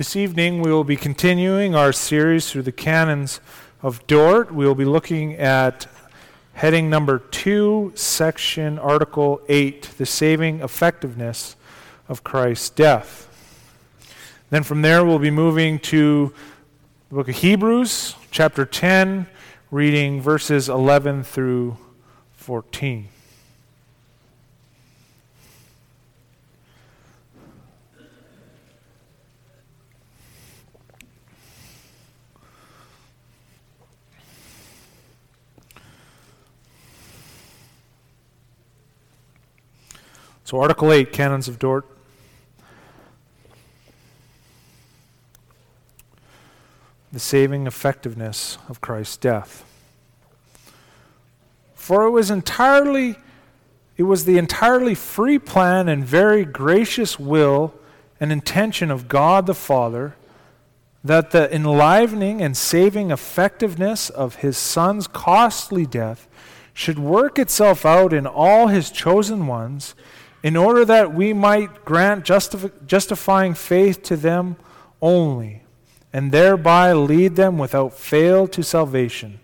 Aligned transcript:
This 0.00 0.16
evening 0.16 0.62
we 0.62 0.72
will 0.72 0.82
be 0.82 0.96
continuing 0.96 1.74
our 1.74 1.92
series 1.92 2.50
through 2.50 2.62
the 2.62 2.72
canons 2.72 3.38
of 3.82 4.06
Dort. 4.06 4.50
We 4.50 4.64
will 4.64 4.74
be 4.74 4.86
looking 4.86 5.34
at 5.34 5.86
heading 6.54 6.88
number 6.88 7.18
two, 7.18 7.92
section 7.94 8.78
article 8.78 9.42
8, 9.46 9.82
the 9.98 10.06
saving 10.06 10.60
effectiveness 10.60 11.54
of 12.08 12.24
Christ's 12.24 12.70
death. 12.70 13.28
Then 14.48 14.62
from 14.62 14.80
there 14.80 15.04
we'll 15.04 15.18
be 15.18 15.30
moving 15.30 15.78
to 15.80 16.32
the 17.10 17.16
book 17.16 17.28
of 17.28 17.34
Hebrews, 17.34 18.14
chapter 18.30 18.64
10, 18.64 19.26
reading 19.70 20.22
verses 20.22 20.70
11 20.70 21.24
through 21.24 21.76
14. 22.32 23.06
So, 40.50 40.60
Article 40.60 40.92
8, 40.92 41.12
Canons 41.12 41.46
of 41.46 41.60
Dort. 41.60 41.86
The 47.12 47.20
saving 47.20 47.68
effectiveness 47.68 48.58
of 48.68 48.80
Christ's 48.80 49.16
death. 49.16 49.64
For 51.76 52.02
it 52.02 52.10
was 52.10 52.32
entirely 52.32 53.14
it 53.96 54.02
was 54.02 54.24
the 54.24 54.38
entirely 54.38 54.96
free 54.96 55.38
plan 55.38 55.88
and 55.88 56.04
very 56.04 56.44
gracious 56.44 57.16
will 57.16 57.72
and 58.18 58.32
intention 58.32 58.90
of 58.90 59.06
God 59.06 59.46
the 59.46 59.54
Father 59.54 60.16
that 61.04 61.30
the 61.30 61.54
enlivening 61.54 62.42
and 62.42 62.56
saving 62.56 63.12
effectiveness 63.12 64.10
of 64.10 64.34
his 64.36 64.58
son's 64.58 65.06
costly 65.06 65.86
death 65.86 66.26
should 66.74 66.98
work 66.98 67.38
itself 67.38 67.86
out 67.86 68.12
in 68.12 68.26
all 68.26 68.66
his 68.66 68.90
chosen 68.90 69.46
ones 69.46 69.94
in 70.42 70.56
order 70.56 70.84
that 70.84 71.14
we 71.14 71.32
might 71.32 71.84
grant 71.84 72.24
justif- 72.24 72.72
justifying 72.86 73.54
faith 73.54 74.02
to 74.04 74.16
them 74.16 74.56
only, 75.02 75.62
and 76.12 76.32
thereby 76.32 76.92
lead 76.92 77.36
them 77.36 77.58
without 77.58 77.92
fail 77.92 78.46
to 78.48 78.62
salvation. 78.62 79.38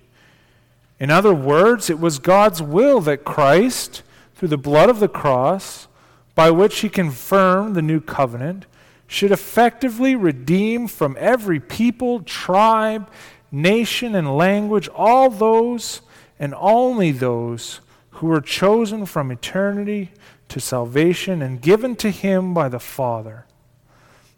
In 0.99 1.11
other 1.11 1.35
words, 1.35 1.91
it 1.91 2.01
was 2.01 2.19
God's 2.19 2.63
will 2.63 3.01
that 3.03 3.25
Christ, 3.25 4.03
through 4.35 4.49
the 4.49 4.57
blood 4.57 4.89
of 4.89 5.01
the 5.01 5.09
cross, 5.09 5.87
by 6.35 6.51
which 6.51 6.81
he 6.81 6.89
confirmed 6.89 7.75
the 7.75 7.83
new 7.83 8.01
covenant, 8.01 8.67
should 9.07 9.31
effectively 9.31 10.17
redeem 10.17 10.89
from 10.89 11.17
every 11.19 11.61
people, 11.61 12.23
tribe, 12.23 13.09
nation, 13.53 14.15
and 14.15 14.37
language 14.37 14.89
all 14.89 15.31
those 15.31 16.01
and 16.39 16.55
only 16.59 17.13
those 17.13 17.81
who 18.11 18.27
were 18.27 18.41
chosen 18.41 19.07
from 19.07 19.31
eternity 19.31 20.11
to 20.49 20.61
salvation 20.61 21.43
and 21.43 21.61
given 21.61 21.97
to 21.97 22.11
him 22.11 22.55
by 22.55 22.69
the 22.69 22.79
Father, 22.79 23.47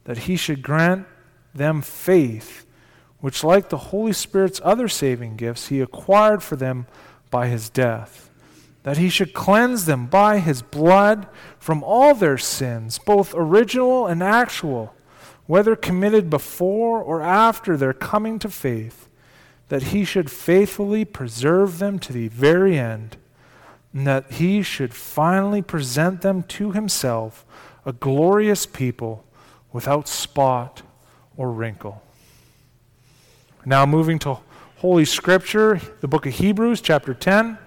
that 0.05 0.19
he 0.19 0.37
should 0.37 0.63
grant 0.63 1.07
them 1.55 1.83
faith, 1.83 2.67
which, 3.21 3.45
like 3.45 3.69
the 3.69 3.79
Holy 3.79 4.13
Spirit's 4.13 4.61
other 4.65 4.89
saving 4.89 5.37
gifts, 5.37 5.69
he 5.69 5.81
acquired 5.81 6.43
for 6.43 6.57
them 6.57 6.87
by 7.31 7.49
his 7.49 7.69
death, 7.69 8.31
that 8.85 8.97
he 8.97 9.09
should 9.09 9.35
cleanse 9.35 9.85
them 9.85 10.07
by 10.07 10.39
his 10.39 10.63
blood 10.63 11.27
from 11.59 11.83
all 11.83 12.15
their 12.15 12.39
sins, 12.39 12.99
both 12.99 13.35
original 13.35 14.07
and 14.07 14.23
actual, 14.23 14.95
whether 15.47 15.77
committed 15.77 16.31
before 16.31 17.03
or 17.03 17.21
after 17.21 17.77
their 17.77 17.93
coming 17.93 18.39
to 18.39 18.49
faith, 18.49 19.09
that 19.69 19.85
he 19.85 20.05
should 20.05 20.31
faithfully 20.31 21.05
preserve 21.05 21.79
them 21.79 21.99
to 21.99 22.13
the 22.13 22.29
very 22.29 22.79
end 22.79 23.17
and 23.93 24.07
that 24.07 24.33
he 24.33 24.63
should 24.63 24.95
finally 24.95 25.63
present 25.63 26.21
them 26.21 26.43
to 26.43 26.73
himself 26.73 27.45
a 27.87 27.93
glorious 27.93 28.67
people 28.67 29.25
without 29.73 30.07
spot 30.07 30.83
or 31.37 31.51
wrinkle. 31.51 32.03
Now, 33.65 33.87
moving 33.87 34.19
to 34.21 34.39
Holy 34.77 35.05
Scripture, 35.05 35.81
the 36.01 36.09
book 36.09 36.27
of 36.27 36.35
Hebrews, 36.35 36.81
chapter 36.81 37.15
10. 37.15 37.59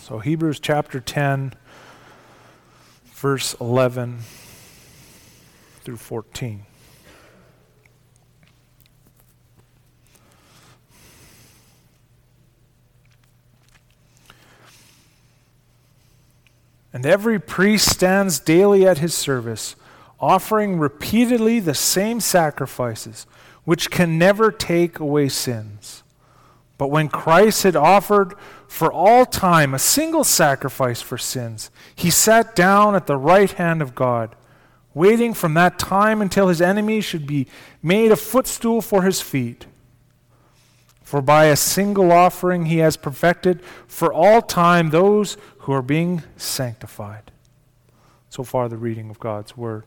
So, 0.00 0.18
Hebrews 0.18 0.58
chapter 0.58 1.00
10, 1.00 1.54
verse 3.14 3.54
11 3.60 4.18
through 5.82 5.96
14. 5.96 6.66
And 16.92 17.06
every 17.06 17.40
priest 17.40 17.88
stands 17.88 18.38
daily 18.38 18.86
at 18.86 18.98
his 18.98 19.14
service, 19.14 19.76
offering 20.20 20.78
repeatedly 20.78 21.58
the 21.58 21.74
same 21.74 22.20
sacrifices, 22.20 23.26
which 23.64 23.90
can 23.90 24.18
never 24.18 24.52
take 24.52 24.98
away 24.98 25.28
sins. 25.28 26.02
But 26.76 26.88
when 26.88 27.08
Christ 27.08 27.62
had 27.62 27.76
offered 27.76 28.34
for 28.68 28.92
all 28.92 29.24
time 29.24 29.72
a 29.72 29.78
single 29.78 30.24
sacrifice 30.24 31.00
for 31.00 31.16
sins, 31.16 31.70
he 31.94 32.10
sat 32.10 32.54
down 32.54 32.94
at 32.94 33.06
the 33.06 33.16
right 33.16 33.50
hand 33.52 33.80
of 33.80 33.94
God 33.94 34.34
waiting 34.94 35.34
from 35.34 35.54
that 35.54 35.78
time 35.78 36.20
until 36.20 36.48
his 36.48 36.60
enemies 36.60 37.04
should 37.04 37.26
be 37.26 37.46
made 37.82 38.12
a 38.12 38.16
footstool 38.16 38.80
for 38.80 39.02
his 39.02 39.20
feet. 39.20 39.66
For 41.02 41.20
by 41.20 41.46
a 41.46 41.56
single 41.56 42.10
offering 42.10 42.66
he 42.66 42.78
has 42.78 42.96
perfected 42.96 43.62
for 43.86 44.12
all 44.12 44.40
time 44.40 44.90
those 44.90 45.36
who 45.58 45.72
are 45.72 45.82
being 45.82 46.22
sanctified. 46.36 47.30
So 48.30 48.44
far, 48.44 48.68
the 48.68 48.78
reading 48.78 49.10
of 49.10 49.20
God's 49.20 49.56
word. 49.56 49.84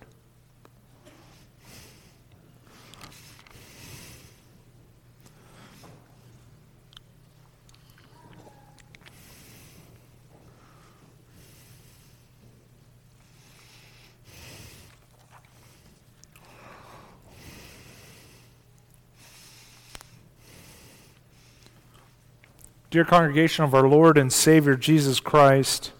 Dear 22.95 23.03
congregation 23.03 23.65
of 23.65 23.75
our 23.75 23.89
Lord 23.89 24.17
and 24.17 24.31
Savior 24.31 24.77
Jesus 24.77 25.19
Christ, 25.19 25.91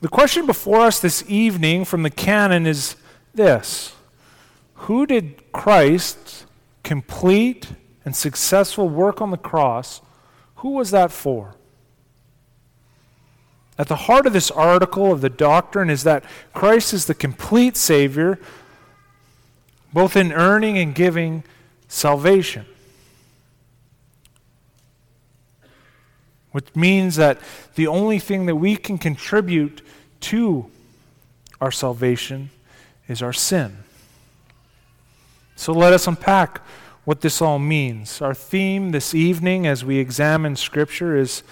the 0.00 0.08
question 0.08 0.46
before 0.46 0.80
us 0.80 0.98
this 0.98 1.22
evening 1.28 1.84
from 1.84 2.02
the 2.02 2.08
canon 2.08 2.66
is 2.66 2.96
this 3.34 3.94
Who 4.76 5.04
did 5.04 5.52
Christ's 5.52 6.46
complete 6.84 7.72
and 8.02 8.16
successful 8.16 8.88
work 8.88 9.20
on 9.20 9.30
the 9.30 9.36
cross, 9.36 10.00
who 10.56 10.70
was 10.70 10.90
that 10.92 11.12
for? 11.12 11.54
At 13.76 13.88
the 13.88 13.96
heart 13.96 14.26
of 14.26 14.32
this 14.32 14.50
article 14.50 15.12
of 15.12 15.20
the 15.20 15.28
doctrine 15.28 15.90
is 15.90 16.02
that 16.04 16.24
Christ 16.54 16.94
is 16.94 17.04
the 17.04 17.14
complete 17.14 17.76
Savior, 17.76 18.38
both 19.92 20.16
in 20.16 20.32
earning 20.32 20.78
and 20.78 20.94
giving 20.94 21.44
salvation. 21.88 22.64
Which 26.54 26.76
means 26.76 27.16
that 27.16 27.36
the 27.74 27.88
only 27.88 28.20
thing 28.20 28.46
that 28.46 28.54
we 28.54 28.76
can 28.76 28.96
contribute 28.96 29.82
to 30.20 30.70
our 31.60 31.72
salvation 31.72 32.48
is 33.08 33.20
our 33.20 33.32
sin. 33.32 33.78
So 35.56 35.72
let 35.72 35.92
us 35.92 36.06
unpack 36.06 36.60
what 37.04 37.22
this 37.22 37.42
all 37.42 37.58
means. 37.58 38.22
Our 38.22 38.34
theme 38.34 38.92
this 38.92 39.16
evening, 39.16 39.66
as 39.66 39.84
we 39.84 39.98
examine 39.98 40.54
Scripture, 40.54 41.16
is 41.16 41.42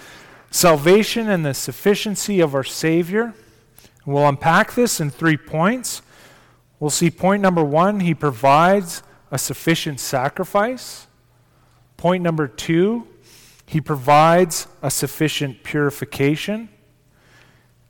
salvation 0.51 1.29
and 1.29 1.45
the 1.45 1.53
sufficiency 1.53 2.39
of 2.39 2.55
our 2.55 2.63
Savior. 2.63 3.33
We'll 4.05 4.25
unpack 4.25 4.73
this 4.73 5.01
in 5.01 5.09
three 5.09 5.35
points. 5.35 6.01
We'll 6.79 6.89
see 6.89 7.11
point 7.11 7.41
number 7.41 7.61
one, 7.61 7.99
He 7.99 8.13
provides 8.13 9.03
a 9.31 9.37
sufficient 9.37 9.99
sacrifice. 9.99 11.07
Point 11.97 12.23
number 12.23 12.47
two, 12.47 13.05
he 13.65 13.81
provides 13.81 14.67
a 14.81 14.91
sufficient 14.91 15.63
purification. 15.63 16.69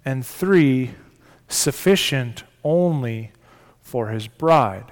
And 0.05 0.25
three, 0.25 0.91
sufficient 1.47 2.43
only 2.63 3.31
for 3.81 4.07
his 4.09 4.27
bride. 4.27 4.91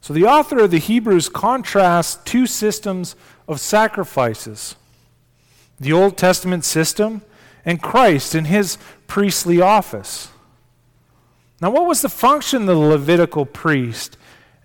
So 0.00 0.12
the 0.12 0.26
author 0.26 0.58
of 0.58 0.70
the 0.70 0.78
Hebrews 0.78 1.28
contrasts 1.28 2.18
two 2.24 2.46
systems 2.46 3.16
of 3.48 3.60
sacrifices 3.60 4.76
the 5.80 5.92
Old 5.92 6.16
Testament 6.16 6.64
system 6.64 7.22
and 7.64 7.82
Christ 7.82 8.34
in 8.34 8.44
his 8.44 8.78
priestly 9.06 9.60
office. 9.60 10.28
Now, 11.60 11.70
what 11.70 11.86
was 11.86 12.02
the 12.02 12.08
function 12.08 12.62
of 12.62 12.66
the 12.68 12.76
Levitical 12.76 13.44
priest? 13.44 14.16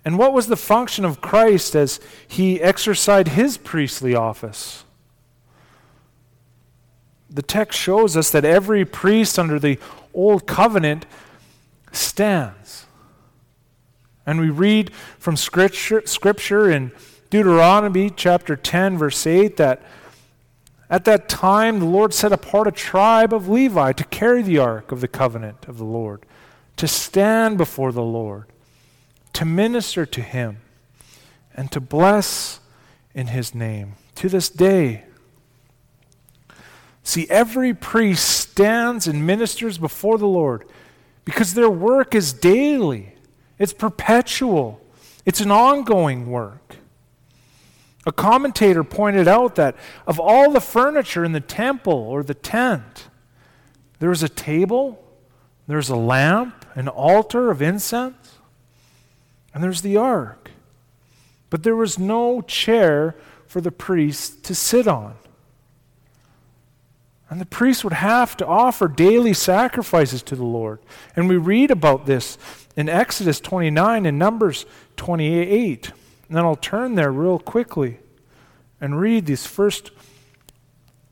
And 0.04 0.18
what 0.18 0.32
was 0.32 0.46
the 0.46 0.56
function 0.56 1.04
of 1.04 1.20
Christ 1.20 1.74
as 1.74 2.00
he 2.26 2.60
exercised 2.60 3.28
his 3.28 3.58
priestly 3.58 4.14
office? 4.14 4.84
The 7.28 7.42
text 7.42 7.78
shows 7.78 8.16
us 8.16 8.30
that 8.30 8.44
every 8.44 8.84
priest 8.84 9.38
under 9.38 9.58
the 9.58 9.78
Old 10.12 10.46
Covenant 10.46 11.06
stands. 11.92 12.86
And 14.26 14.40
we 14.40 14.50
read 14.50 14.92
from 15.18 15.36
Scripture, 15.36 16.02
scripture 16.06 16.70
in 16.70 16.92
Deuteronomy 17.30 18.10
chapter 18.10 18.56
10, 18.56 18.98
verse 18.98 19.26
8, 19.26 19.56
that 19.56 19.82
at 20.88 21.04
that 21.04 21.28
time 21.28 21.78
the 21.78 21.86
Lord 21.86 22.12
set 22.12 22.32
apart 22.32 22.66
a 22.66 22.72
tribe 22.72 23.32
of 23.32 23.48
Levi 23.48 23.92
to 23.92 24.04
carry 24.04 24.42
the 24.42 24.58
ark 24.58 24.90
of 24.90 25.00
the 25.00 25.08
covenant 25.08 25.68
of 25.68 25.78
the 25.78 25.84
Lord, 25.84 26.26
to 26.76 26.88
stand 26.88 27.56
before 27.56 27.92
the 27.92 28.02
Lord, 28.02 28.46
to 29.40 29.46
minister 29.46 30.04
to 30.04 30.20
him, 30.20 30.58
and 31.54 31.72
to 31.72 31.80
bless 31.80 32.60
in 33.14 33.28
his 33.28 33.54
name. 33.54 33.94
To 34.16 34.28
this 34.28 34.50
day, 34.50 35.04
See, 37.02 37.26
every 37.30 37.72
priest 37.72 38.28
stands 38.28 39.06
and 39.06 39.26
ministers 39.26 39.78
before 39.78 40.18
the 40.18 40.26
Lord 40.26 40.66
because 41.24 41.54
their 41.54 41.70
work 41.70 42.14
is 42.14 42.34
daily, 42.34 43.14
it's 43.58 43.72
perpetual, 43.72 44.78
it's 45.24 45.40
an 45.40 45.50
ongoing 45.50 46.30
work. 46.30 46.76
A 48.04 48.12
commentator 48.12 48.84
pointed 48.84 49.26
out 49.26 49.54
that 49.54 49.74
of 50.06 50.20
all 50.20 50.52
the 50.52 50.60
furniture 50.60 51.24
in 51.24 51.32
the 51.32 51.40
temple 51.40 51.94
or 51.94 52.22
the 52.22 52.34
tent, 52.34 53.08
there's 54.00 54.22
a 54.22 54.28
table, 54.28 55.02
there's 55.66 55.88
a 55.88 55.96
lamp, 55.96 56.66
an 56.74 56.88
altar 56.88 57.50
of 57.50 57.62
incense, 57.62 58.19
and 59.52 59.62
there's 59.62 59.82
the 59.82 59.96
ark. 59.96 60.50
But 61.48 61.62
there 61.62 61.76
was 61.76 61.98
no 61.98 62.40
chair 62.42 63.16
for 63.46 63.60
the 63.60 63.72
priest 63.72 64.44
to 64.44 64.54
sit 64.54 64.86
on. 64.86 65.14
And 67.28 67.40
the 67.40 67.46
priest 67.46 67.84
would 67.84 67.92
have 67.92 68.36
to 68.38 68.46
offer 68.46 68.88
daily 68.88 69.34
sacrifices 69.34 70.22
to 70.24 70.36
the 70.36 70.44
Lord. 70.44 70.80
And 71.14 71.28
we 71.28 71.36
read 71.36 71.70
about 71.70 72.06
this 72.06 72.38
in 72.76 72.88
Exodus 72.88 73.38
29 73.40 74.06
and 74.06 74.18
Numbers 74.18 74.66
28. 74.96 75.92
And 76.28 76.36
then 76.36 76.44
I'll 76.44 76.56
turn 76.56 76.96
there 76.96 77.12
real 77.12 77.38
quickly 77.38 77.98
and 78.80 79.00
read 79.00 79.26
these 79.26 79.46
first 79.46 79.90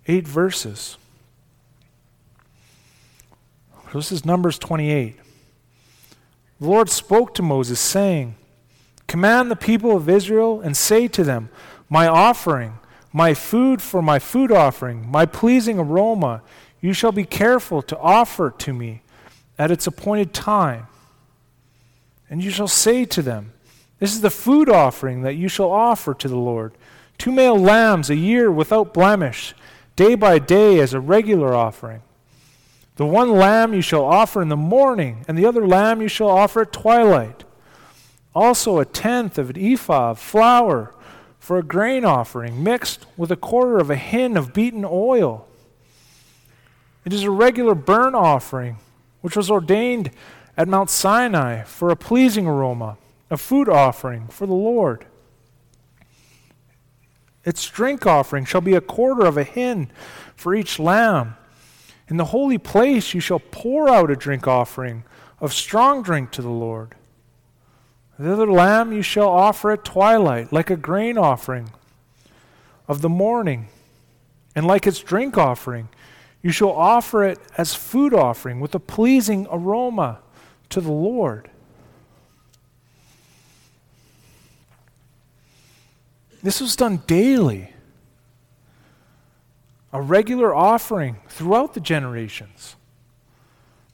eight 0.08 0.26
verses. 0.26 0.96
This 3.94 4.12
is 4.12 4.25
Numbers 4.25 4.58
28. 4.58 5.17
The 6.60 6.66
Lord 6.66 6.90
spoke 6.90 7.34
to 7.34 7.43
Moses, 7.43 7.81
saying, 7.81 8.34
Command 9.06 9.50
the 9.50 9.56
people 9.56 9.96
of 9.96 10.08
Israel 10.08 10.60
and 10.60 10.76
say 10.76 11.08
to 11.08 11.25
them, 11.25 11.50
My 11.88 12.06
offering 12.06 12.78
my 13.12 13.34
food 13.34 13.81
for 13.81 14.02
my 14.02 14.19
food 14.19 14.52
offering, 14.52 15.10
my 15.10 15.26
pleasing 15.26 15.78
aroma, 15.78 16.43
you 16.81 16.93
shall 16.93 17.12
be 17.12 17.25
careful 17.25 17.82
to 17.82 17.99
offer 17.99 18.50
to 18.58 18.72
me 18.72 19.02
at 19.58 19.70
its 19.70 19.87
appointed 19.87 20.32
time. 20.32 20.87
And 22.31 22.44
you 22.44 22.50
shall 22.50 22.69
say 22.69 23.05
to 23.06 23.22
them, 23.22 23.52
This 23.99 24.14
is 24.14 24.20
the 24.20 24.31
food 24.31 24.69
offering 24.69 25.22
that 25.22 25.34
you 25.34 25.49
shall 25.49 25.70
offer 25.70 26.14
to 26.14 26.28
the 26.28 26.37
Lord 26.37 26.72
two 27.16 27.32
male 27.32 27.58
lambs 27.58 28.10
a 28.10 28.14
year 28.14 28.49
without 28.49 28.94
blemish, 28.94 29.52
day 29.96 30.14
by 30.14 30.38
day 30.38 30.78
as 30.78 30.94
a 30.94 31.00
regular 31.00 31.52
offering. 31.52 32.02
The 32.99 33.06
one 33.06 33.31
lamb 33.31 33.75
you 33.75 33.81
shall 33.81 34.05
offer 34.05 34.43
in 34.43 34.49
the 34.49 34.56
morning, 34.56 35.25
and 35.29 35.39
the 35.39 35.47
other 35.47 35.65
lamb 35.65 36.03
you 36.03 36.09
shall 36.09 36.31
offer 36.31 36.62
at 36.62 36.73
twilight. 36.73 37.45
Also 38.35 38.81
a 38.81 38.85
tenth 38.85 39.39
of 39.39 39.50
an 39.50 39.56
ephah 39.56 40.11
of 40.11 40.19
flour 40.19 40.93
for 41.39 41.59
a 41.59 41.62
grain 41.62 42.05
offering 42.05 42.61
mixed 42.61 43.06
with 43.17 43.31
a 43.31 43.37
quarter 43.37 43.79
of 43.79 43.89
a 43.89 43.95
hin 43.95 44.37
of 44.37 44.53
beaten 44.53 44.85
oil. 44.85 45.47
It 47.05 47.12
is 47.12 47.23
a 47.23 47.31
regular 47.31 47.77
burnt 47.77 48.17
offering, 48.17 48.79
which 49.21 49.37
was 49.37 49.49
ordained 49.49 50.11
at 50.56 50.67
Mount 50.67 50.91
Sinai 50.91 51.62
for 51.62 51.91
a 51.91 51.97
pleasing 51.97 52.49
aroma, 52.49 52.99
a 53.31 53.37
food 53.37 53.69
offering 53.69 54.27
for 54.27 54.44
the 54.44 54.55
Lord. 54.55 55.06
Its 57.44 57.65
drink 57.69 58.06
offering 58.06 58.44
shall 58.44 58.61
be 58.61 58.75
a 58.75 58.81
quarter 58.81 59.25
of 59.25 59.37
a 59.37 59.44
hin 59.44 59.89
for 60.35 60.53
each 60.53 60.81
lamb. 60.81 61.37
In 62.08 62.16
the 62.16 62.26
holy 62.26 62.58
place 62.58 63.14
you 63.14 63.20
shall 63.20 63.38
pour 63.38 63.88
out 63.88 64.10
a 64.10 64.16
drink 64.16 64.49
offering 64.49 65.05
of 65.40 65.52
strong 65.52 66.02
drink 66.02 66.31
to 66.32 66.43
the 66.43 66.49
Lord. 66.49 66.94
The 68.19 68.32
other 68.32 68.50
lamb 68.50 68.93
you 68.93 69.02
shall 69.02 69.28
offer 69.28 69.70
at 69.70 69.84
twilight, 69.84 70.52
like 70.52 70.70
a 70.70 70.76
grain 70.76 71.16
offering 71.16 71.70
of 72.88 73.02
the 73.02 73.08
morning, 73.08 73.69
and 74.56 74.66
like 74.66 74.87
its 74.87 74.99
drink 74.99 75.38
offering. 75.38 75.88
You 76.43 76.50
shall 76.50 76.72
offer 76.72 77.25
it 77.25 77.38
as 77.56 77.75
food 77.75 78.14
offering 78.14 78.58
with 78.58 78.75
a 78.75 78.81
pleasing 78.81 79.46
aroma 79.50 80.20
to 80.70 80.81
the 80.81 80.90
Lord. 80.90 81.50
This 86.43 86.60
was 86.60 86.75
done 86.75 87.02
daily, 87.06 87.72
a 89.93 90.00
regular 90.00 90.55
offering 90.55 91.17
throughout 91.29 91.75
the 91.75 91.81
generations. 91.81 92.76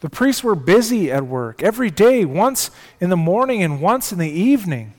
The 0.00 0.10
priests 0.10 0.44
were 0.44 0.54
busy 0.54 1.10
at 1.10 1.26
work 1.26 1.62
every 1.62 1.90
day, 1.90 2.24
once 2.24 2.70
in 3.00 3.10
the 3.10 3.16
morning 3.16 3.62
and 3.62 3.80
once 3.80 4.12
in 4.12 4.18
the 4.18 4.30
evening. 4.30 4.92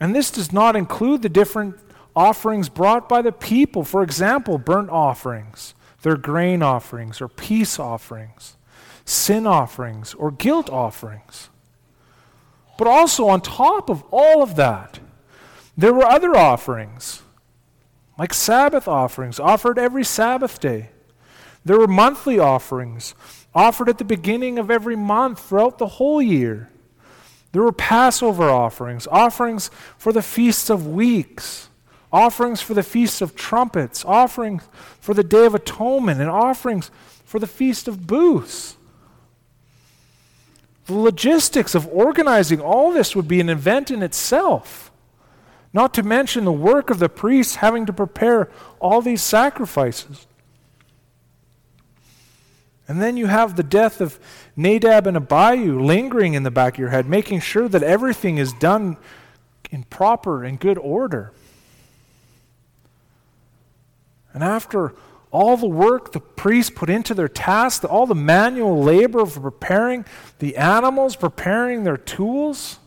And 0.00 0.14
this 0.14 0.30
does 0.30 0.52
not 0.52 0.76
include 0.76 1.22
the 1.22 1.28
different 1.28 1.78
offerings 2.14 2.68
brought 2.68 3.08
by 3.08 3.22
the 3.22 3.32
people. 3.32 3.84
For 3.84 4.02
example, 4.02 4.58
burnt 4.58 4.90
offerings, 4.90 5.74
their 6.02 6.16
grain 6.16 6.62
offerings, 6.62 7.20
or 7.20 7.28
peace 7.28 7.78
offerings, 7.78 8.56
sin 9.04 9.46
offerings, 9.46 10.14
or 10.14 10.30
guilt 10.30 10.68
offerings. 10.68 11.48
But 12.76 12.86
also, 12.86 13.28
on 13.28 13.40
top 13.40 13.88
of 13.88 14.04
all 14.10 14.42
of 14.42 14.56
that, 14.56 15.00
there 15.76 15.94
were 15.94 16.04
other 16.04 16.36
offerings, 16.36 17.22
like 18.18 18.34
Sabbath 18.34 18.88
offerings, 18.88 19.38
offered 19.38 19.78
every 19.78 20.04
Sabbath 20.04 20.58
day. 20.58 20.90
There 21.64 21.78
were 21.78 21.86
monthly 21.86 22.38
offerings 22.38 23.14
offered 23.54 23.88
at 23.88 23.98
the 23.98 24.04
beginning 24.04 24.58
of 24.58 24.70
every 24.70 24.96
month 24.96 25.48
throughout 25.48 25.78
the 25.78 25.86
whole 25.86 26.20
year. 26.20 26.70
There 27.52 27.62
were 27.62 27.72
Passover 27.72 28.50
offerings, 28.50 29.06
offerings 29.06 29.70
for 29.96 30.12
the 30.12 30.22
feasts 30.22 30.68
of 30.68 30.86
weeks, 30.86 31.68
offerings 32.12 32.60
for 32.60 32.74
the 32.74 32.82
feasts 32.82 33.20
of 33.20 33.34
trumpets, 33.34 34.04
offerings 34.04 34.62
for 35.00 35.14
the 35.14 35.24
Day 35.24 35.46
of 35.46 35.54
Atonement, 35.54 36.20
and 36.20 36.30
offerings 36.30 36.90
for 37.24 37.38
the 37.38 37.46
Feast 37.46 37.88
of 37.88 38.06
Booths. 38.06 38.76
The 40.86 40.94
logistics 40.94 41.74
of 41.74 41.86
organizing 41.88 42.60
all 42.60 42.92
this 42.92 43.14
would 43.14 43.28
be 43.28 43.40
an 43.40 43.50
event 43.50 43.90
in 43.90 44.02
itself. 44.02 44.87
Not 45.72 45.92
to 45.94 46.02
mention 46.02 46.44
the 46.44 46.52
work 46.52 46.90
of 46.90 46.98
the 46.98 47.08
priests 47.08 47.56
having 47.56 47.86
to 47.86 47.92
prepare 47.92 48.50
all 48.80 49.02
these 49.02 49.22
sacrifices. 49.22 50.26
And 52.86 53.02
then 53.02 53.18
you 53.18 53.26
have 53.26 53.56
the 53.56 53.62
death 53.62 54.00
of 54.00 54.18
Nadab 54.56 55.06
and 55.06 55.16
Abihu 55.16 55.78
lingering 55.78 56.32
in 56.32 56.42
the 56.42 56.50
back 56.50 56.74
of 56.74 56.78
your 56.78 56.88
head, 56.88 57.06
making 57.06 57.40
sure 57.40 57.68
that 57.68 57.82
everything 57.82 58.38
is 58.38 58.54
done 58.54 58.96
in 59.70 59.84
proper 59.84 60.42
and 60.42 60.58
good 60.58 60.78
order. 60.78 61.32
And 64.32 64.42
after 64.42 64.94
all 65.30 65.58
the 65.58 65.68
work 65.68 66.12
the 66.12 66.20
priests 66.20 66.72
put 66.74 66.88
into 66.88 67.12
their 67.12 67.28
task, 67.28 67.84
all 67.84 68.06
the 68.06 68.14
manual 68.14 68.82
labor 68.82 69.20
of 69.20 69.34
preparing 69.34 70.06
the 70.38 70.56
animals, 70.56 71.14
preparing 71.14 71.84
their 71.84 71.98
tools, 71.98 72.78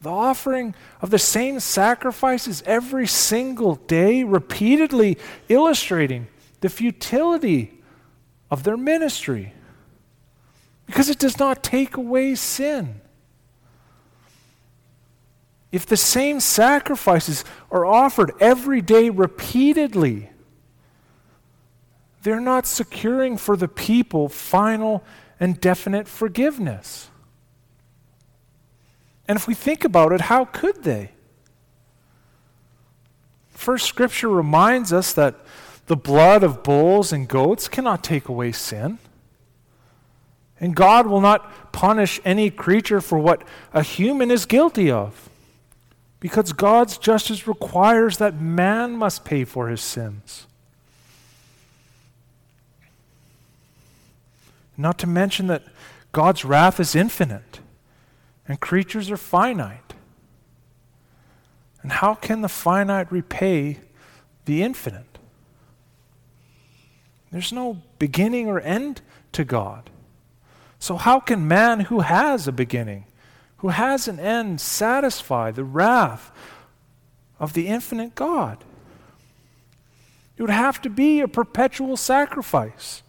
the 0.00 0.10
offering 0.10 0.74
of 1.00 1.10
the 1.10 1.18
same 1.18 1.60
sacrifices 1.60 2.62
every 2.66 3.06
single 3.06 3.74
day, 3.74 4.22
repeatedly 4.22 5.18
illustrating 5.48 6.28
the 6.60 6.68
futility 6.68 7.80
of 8.50 8.62
their 8.62 8.76
ministry 8.76 9.52
because 10.86 11.08
it 11.08 11.18
does 11.18 11.38
not 11.38 11.62
take 11.62 11.96
away 11.96 12.34
sin. 12.34 13.00
If 15.70 15.84
the 15.84 15.98
same 15.98 16.40
sacrifices 16.40 17.44
are 17.70 17.84
offered 17.84 18.32
every 18.40 18.80
day 18.80 19.10
repeatedly, 19.10 20.30
they're 22.22 22.40
not 22.40 22.66
securing 22.66 23.36
for 23.36 23.56
the 23.56 23.68
people 23.68 24.28
final 24.28 25.04
and 25.38 25.60
definite 25.60 26.08
forgiveness. 26.08 27.10
And 29.28 29.36
if 29.36 29.46
we 29.46 29.52
think 29.52 29.84
about 29.84 30.12
it, 30.12 30.22
how 30.22 30.46
could 30.46 30.82
they? 30.82 31.10
First, 33.50 33.86
Scripture 33.86 34.30
reminds 34.30 34.92
us 34.92 35.12
that 35.12 35.36
the 35.86 35.96
blood 35.96 36.42
of 36.42 36.62
bulls 36.62 37.12
and 37.12 37.28
goats 37.28 37.68
cannot 37.68 38.02
take 38.02 38.28
away 38.28 38.52
sin. 38.52 38.98
And 40.58 40.74
God 40.74 41.06
will 41.06 41.20
not 41.20 41.72
punish 41.72 42.20
any 42.24 42.50
creature 42.50 43.00
for 43.00 43.18
what 43.18 43.42
a 43.72 43.82
human 43.82 44.30
is 44.30 44.46
guilty 44.46 44.90
of. 44.90 45.28
Because 46.20 46.52
God's 46.52 46.98
justice 46.98 47.46
requires 47.46 48.16
that 48.18 48.40
man 48.40 48.96
must 48.96 49.24
pay 49.24 49.44
for 49.44 49.68
his 49.68 49.80
sins. 49.80 50.46
Not 54.76 54.98
to 54.98 55.06
mention 55.06 55.48
that 55.48 55.64
God's 56.12 56.44
wrath 56.44 56.80
is 56.80 56.94
infinite 56.94 57.60
and 58.48 58.58
creatures 58.58 59.10
are 59.10 59.18
finite. 59.18 59.92
And 61.82 61.92
how 61.92 62.14
can 62.14 62.40
the 62.40 62.48
finite 62.48 63.12
repay 63.12 63.78
the 64.46 64.62
infinite? 64.62 65.18
There's 67.30 67.52
no 67.52 67.82
beginning 67.98 68.48
or 68.48 68.58
end 68.58 69.02
to 69.32 69.44
God. 69.44 69.90
So, 70.78 70.96
how 70.96 71.20
can 71.20 71.46
man 71.46 71.80
who 71.80 72.00
has 72.00 72.48
a 72.48 72.52
beginning, 72.52 73.04
who 73.58 73.68
has 73.68 74.08
an 74.08 74.18
end, 74.18 74.60
satisfy 74.60 75.50
the 75.50 75.64
wrath 75.64 76.30
of 77.38 77.52
the 77.52 77.68
infinite 77.68 78.14
God? 78.14 78.64
It 80.36 80.42
would 80.42 80.50
have 80.50 80.80
to 80.82 80.90
be 80.90 81.20
a 81.20 81.28
perpetual 81.28 81.96
sacrifice. 81.96 83.02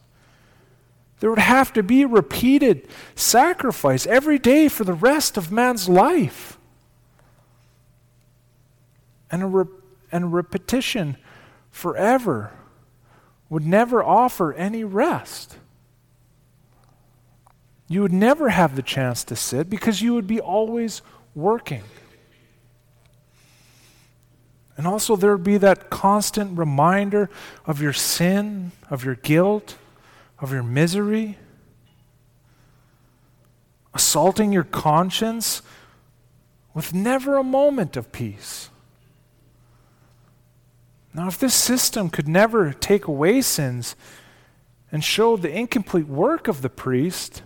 There 1.20 1.30
would 1.30 1.40
have 1.40 1.74
to 1.74 1.84
be 1.84 2.06
repeated 2.06 2.88
sacrifice 3.16 4.08
every 4.08 4.40
day 4.40 4.70
for 4.70 4.84
the 4.84 4.94
rest 4.94 5.38
of 5.38 5.52
man's 5.52 5.90
life. 5.90 6.58
And 9.32 9.44
a, 9.44 9.46
re- 9.46 9.66
and 10.12 10.34
repetition 10.34 11.18
forever 11.72 12.52
would 13.50 13.66
never 13.66 14.04
offer 14.04 14.54
any 14.54 14.84
rest. 14.84 15.58
You 17.88 18.02
would 18.04 18.14
never 18.14 18.50
have 18.50 18.76
the 18.76 18.84
chance 18.84 19.24
to 19.26 19.36
sit 19.36 19.70
because 19.70 20.02
you 20.02 20.14
would 20.14 20.28
be 20.28 20.40
always 20.40 21.02
working. 21.36 21.84
And 24.78 24.88
also, 24.88 25.18
there 25.18 25.34
would 25.34 25.44
be 25.44 25.58
that 25.58 25.90
constant 25.90 26.58
reminder 26.58 27.30
of 27.66 27.82
your 27.82 27.92
sin, 27.92 28.72
of 28.90 29.04
your 29.04 29.16
guilt, 29.16 29.76
of 30.42 30.52
your 30.52 30.64
misery, 30.64 31.38
assaulting 33.94 34.52
your 34.52 34.64
conscience 34.64 35.62
with 36.74 36.94
never 36.94 37.38
a 37.38 37.44
moment 37.44 37.98
of 37.98 38.12
peace. 38.12 38.70
Now, 41.14 41.28
if 41.28 41.40
this 41.40 41.56
system 41.56 42.10
could 42.10 42.28
never 42.28 42.72
take 42.72 43.08
away 43.08 43.42
sins 43.42 43.96
and 44.92 45.04
show 45.04 45.36
the 45.36 45.52
incomplete 45.52 46.08
work 46.08 46.48
of 46.48 46.62
the 46.62 46.70
priest, 46.70 47.42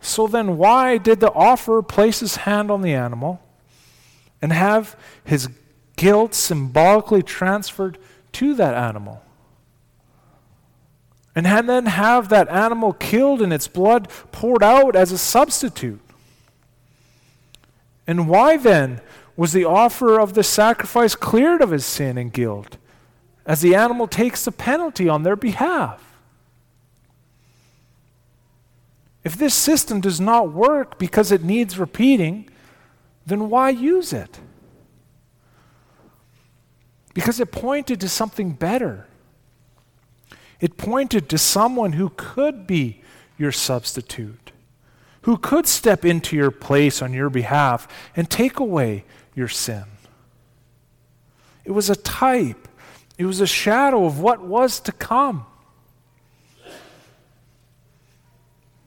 so 0.00 0.26
then, 0.26 0.56
why 0.56 0.96
did 0.96 1.20
the 1.20 1.32
offerer 1.32 1.82
place 1.82 2.20
his 2.20 2.36
hand 2.36 2.70
on 2.70 2.80
the 2.80 2.94
animal 2.94 3.42
and 4.40 4.52
have 4.52 4.96
his 5.24 5.48
guilt 5.96 6.34
symbolically 6.34 7.22
transferred 7.22 7.98
to 8.32 8.54
that 8.54 8.74
animal? 8.74 9.22
And 11.34 11.46
then 11.46 11.86
have 11.86 12.28
that 12.28 12.48
animal 12.48 12.92
killed 12.92 13.40
and 13.40 13.52
its 13.52 13.68
blood 13.68 14.08
poured 14.32 14.62
out 14.62 14.96
as 14.96 15.12
a 15.12 15.18
substitute? 15.18 16.00
And 18.06 18.28
why 18.28 18.56
then 18.56 19.00
was 19.36 19.52
the 19.52 19.64
offerer 19.64 20.20
of 20.20 20.34
the 20.34 20.42
sacrifice 20.42 21.14
cleared 21.14 21.62
of 21.62 21.70
his 21.70 21.86
sin 21.86 22.18
and 22.18 22.32
guilt 22.32 22.76
as 23.46 23.60
the 23.60 23.74
animal 23.74 24.08
takes 24.08 24.44
the 24.44 24.52
penalty 24.52 25.08
on 25.08 25.22
their 25.22 25.36
behalf? 25.36 26.10
If 29.22 29.36
this 29.36 29.54
system 29.54 30.00
does 30.00 30.20
not 30.20 30.52
work 30.52 30.98
because 30.98 31.30
it 31.30 31.44
needs 31.44 31.78
repeating, 31.78 32.48
then 33.24 33.50
why 33.50 33.70
use 33.70 34.12
it? 34.12 34.40
Because 37.12 37.38
it 37.38 37.52
pointed 37.52 38.00
to 38.00 38.08
something 38.08 38.52
better. 38.52 39.06
It 40.60 40.76
pointed 40.76 41.28
to 41.30 41.38
someone 41.38 41.94
who 41.94 42.10
could 42.10 42.66
be 42.66 43.02
your 43.38 43.52
substitute, 43.52 44.52
who 45.22 45.38
could 45.38 45.66
step 45.66 46.04
into 46.04 46.36
your 46.36 46.50
place 46.50 47.00
on 47.00 47.12
your 47.12 47.30
behalf 47.30 47.88
and 48.14 48.28
take 48.28 48.58
away 48.58 49.04
your 49.34 49.48
sin. 49.48 49.84
It 51.64 51.72
was 51.72 51.88
a 51.88 51.96
type, 51.96 52.68
it 53.16 53.24
was 53.24 53.40
a 53.40 53.46
shadow 53.46 54.04
of 54.04 54.20
what 54.20 54.42
was 54.42 54.80
to 54.80 54.92
come. 54.92 55.46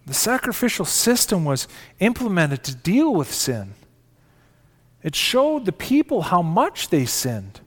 The 0.05 0.13
sacrificial 0.13 0.85
system 0.85 1.45
was 1.45 1.67
implemented 1.99 2.63
to 2.65 2.75
deal 2.75 3.13
with 3.13 3.33
sin. 3.33 3.73
It 5.01 5.15
showed 5.15 5.65
the 5.65 5.71
people 5.71 6.23
how 6.23 6.41
much 6.41 6.89
they 6.89 7.05
sinned. 7.05 7.61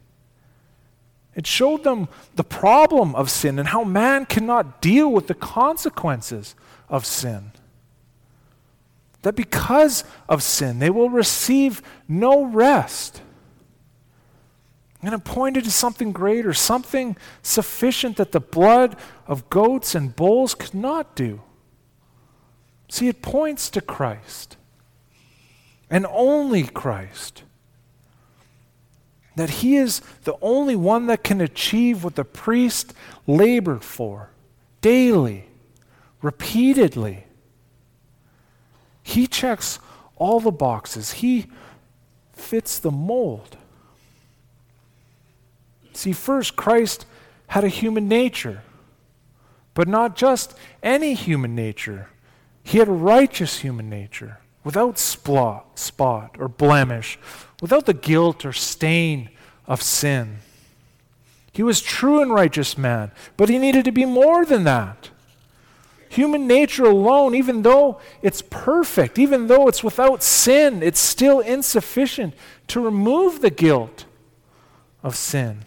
It 1.37 1.47
showed 1.47 1.85
them 1.85 2.09
the 2.35 2.43
problem 2.43 3.15
of 3.15 3.31
sin 3.31 3.59
and 3.59 3.69
how 3.69 3.85
man 3.85 4.25
cannot 4.25 4.81
deal 4.81 5.13
with 5.13 5.27
the 5.27 5.35
consequences 5.35 6.57
of 6.89 7.05
sin. 7.05 7.53
That 9.21 9.37
because 9.37 10.03
of 10.31 10.43
sin, 10.43 10.79
they 10.79 10.89
will 10.89 11.11
receive 11.11 11.83
no 12.09 12.45
rest. 12.45 13.21
And 15.03 15.15
it 15.15 15.25
pointed 15.25 15.65
to 15.65 15.71
something 15.71 16.11
greater, 16.11 16.55
something 16.55 17.19
sufficient 17.43 18.17
that 18.17 18.33
the 18.33 18.41
blood 18.41 18.97
of 19.27 19.51
goats 19.51 19.95
and 19.95 20.17
bulls 20.17 20.55
could 20.55 20.75
not 20.75 21.15
do. 21.15 21.43
See, 22.89 23.09
it 23.09 23.21
points 23.21 23.69
to 23.71 23.83
Christ 23.83 24.57
and 25.91 26.07
only 26.09 26.63
Christ. 26.65 27.43
That 29.37 29.51
he 29.51 29.77
is 29.77 30.01
the 30.25 30.37
only 30.43 30.75
one 30.75 31.07
that 31.07 31.23
can 31.23 31.41
achieve 31.41 32.03
what 32.03 32.17
the 32.17 32.25
priest 32.25 32.93
labored 33.27 33.85
for 33.85 34.31
daily, 34.81 35.45
repeatedly. 36.23 37.25
He 39.03 39.27
checks 39.27 39.79
all 40.17 40.41
the 40.41 40.51
boxes, 40.51 41.13
he 41.13 41.47
fits 42.33 42.79
the 42.79 42.91
mold. 42.91 43.57
See, 45.93 46.13
first, 46.13 46.57
Christ 46.57 47.07
had 47.49 47.65
a 47.65 47.69
human 47.69 48.09
nature, 48.09 48.63
but 49.75 49.89
not 49.89 50.17
just 50.17 50.55
any 50.83 51.15
human 51.15 51.55
nature. 51.55 52.09
He 52.63 52.79
had 52.79 52.89
a 52.89 52.93
righteous 52.93 53.61
human 53.61 53.89
nature 53.89 54.39
without 54.65 54.99
spot, 54.99 56.37
or 56.39 56.49
blemish, 56.49 57.19
without 57.61 57.87
the 57.87 57.95
guilt 57.95 58.45
or 58.45 58.53
stain 58.53 59.31
of 59.67 59.83
sin. 59.83 60.39
He 61.53 61.63
was 61.63 61.81
true 61.81 62.21
and 62.21 62.33
righteous 62.33 62.77
man, 62.77 63.11
but 63.37 63.49
he 63.49 63.59
needed 63.59 63.85
to 63.87 63.93
be 63.93 64.05
more 64.05 64.45
than 64.45 64.65
that. 64.65 65.11
Human 66.11 66.47
nature 66.47 66.85
alone, 66.85 67.35
even 67.35 67.63
though 67.63 67.99
it's 68.23 68.43
perfect, 68.43 69.19
even 69.19 69.47
though 69.47 69.67
it's 69.67 69.83
without 69.83 70.23
sin, 70.23 70.83
it's 70.83 71.01
still 71.01 71.41
insufficient 71.41 72.35
to 72.69 72.81
remove 72.81 73.41
the 73.41 73.51
guilt 73.51 74.05
of 75.03 75.17
sin. 75.17 75.61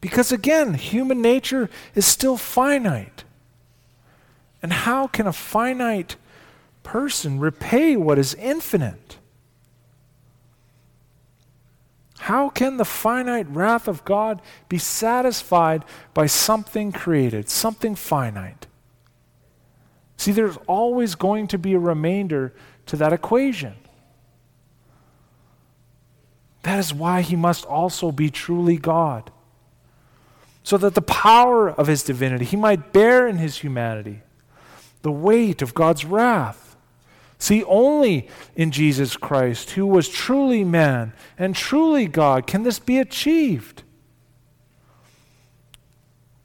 Because 0.00 0.32
again, 0.32 0.74
human 0.74 1.20
nature 1.20 1.68
is 1.94 2.06
still 2.06 2.36
finite. 2.36 3.24
And 4.62 4.72
how 4.72 5.06
can 5.06 5.26
a 5.26 5.32
finite 5.32 6.16
person 6.82 7.38
repay 7.38 7.96
what 7.96 8.18
is 8.18 8.34
infinite? 8.34 9.18
How 12.20 12.50
can 12.50 12.76
the 12.76 12.84
finite 12.84 13.48
wrath 13.48 13.88
of 13.88 14.04
God 14.04 14.42
be 14.68 14.76
satisfied 14.76 15.86
by 16.12 16.26
something 16.26 16.92
created, 16.92 17.48
something 17.48 17.94
finite? 17.94 18.66
See, 20.18 20.30
there's 20.30 20.58
always 20.66 21.14
going 21.14 21.48
to 21.48 21.58
be 21.58 21.72
a 21.72 21.78
remainder 21.78 22.52
to 22.86 22.96
that 22.96 23.14
equation. 23.14 23.74
That 26.62 26.78
is 26.78 26.92
why 26.92 27.22
he 27.22 27.36
must 27.36 27.64
also 27.64 28.12
be 28.12 28.28
truly 28.28 28.76
God, 28.76 29.32
so 30.62 30.76
that 30.76 30.94
the 30.94 31.00
power 31.00 31.70
of 31.70 31.86
his 31.86 32.02
divinity 32.02 32.44
he 32.44 32.56
might 32.56 32.92
bear 32.92 33.26
in 33.26 33.38
his 33.38 33.56
humanity 33.58 34.20
the 35.00 35.10
weight 35.10 35.62
of 35.62 35.72
God's 35.72 36.04
wrath. 36.04 36.69
See, 37.40 37.64
only 37.64 38.28
in 38.54 38.70
Jesus 38.70 39.16
Christ, 39.16 39.70
who 39.70 39.86
was 39.86 40.10
truly 40.10 40.62
man 40.62 41.14
and 41.38 41.56
truly 41.56 42.06
God, 42.06 42.46
can 42.46 42.64
this 42.64 42.78
be 42.78 42.98
achieved. 42.98 43.82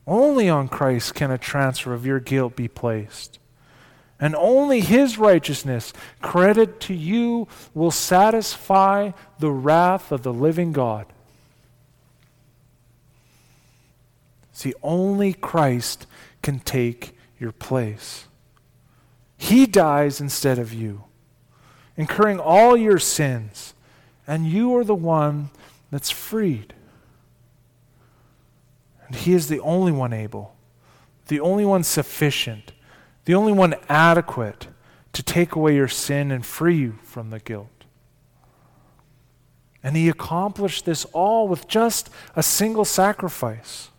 Only 0.07 0.47
on 0.47 0.69
Christ 0.69 1.13
can 1.13 1.31
a 1.31 1.37
transfer 1.37 1.93
of 1.93 2.05
your 2.05 2.21
guilt 2.21 2.55
be 2.55 2.69
placed. 2.69 3.39
And 4.21 4.37
only 4.37 4.79
his 4.79 5.17
righteousness, 5.17 5.91
credit 6.21 6.79
to 6.81 6.93
you, 6.93 7.49
will 7.73 7.91
satisfy 7.91 9.11
the 9.37 9.51
wrath 9.51 10.13
of 10.13 10.23
the 10.23 10.33
living 10.33 10.71
God. 10.71 11.07
See, 14.53 14.73
only 14.81 15.33
Christ 15.33 16.07
can 16.41 16.59
take 16.59 17.17
your 17.37 17.51
place. 17.51 18.27
He 19.37 19.65
dies 19.65 20.21
instead 20.21 20.59
of 20.59 20.73
you, 20.73 21.03
incurring 21.97 22.39
all 22.39 22.75
your 22.77 22.99
sins, 22.99 23.73
and 24.27 24.47
you 24.47 24.75
are 24.75 24.83
the 24.83 24.95
one 24.95 25.49
that's 25.91 26.09
freed. 26.09 26.73
And 29.07 29.15
He 29.15 29.33
is 29.33 29.47
the 29.47 29.59
only 29.59 29.91
one 29.91 30.13
able, 30.13 30.55
the 31.27 31.39
only 31.39 31.65
one 31.65 31.83
sufficient, 31.83 32.71
the 33.25 33.35
only 33.35 33.53
one 33.53 33.75
adequate 33.87 34.67
to 35.13 35.23
take 35.23 35.55
away 35.55 35.75
your 35.75 35.87
sin 35.87 36.31
and 36.31 36.45
free 36.45 36.77
you 36.77 36.99
from 37.03 37.29
the 37.29 37.39
guilt. 37.39 37.69
And 39.83 39.95
He 39.95 40.09
accomplished 40.09 40.85
this 40.85 41.05
all 41.05 41.47
with 41.47 41.67
just 41.67 42.09
a 42.35 42.41
single 42.41 42.85
sacrifice. 42.85 43.89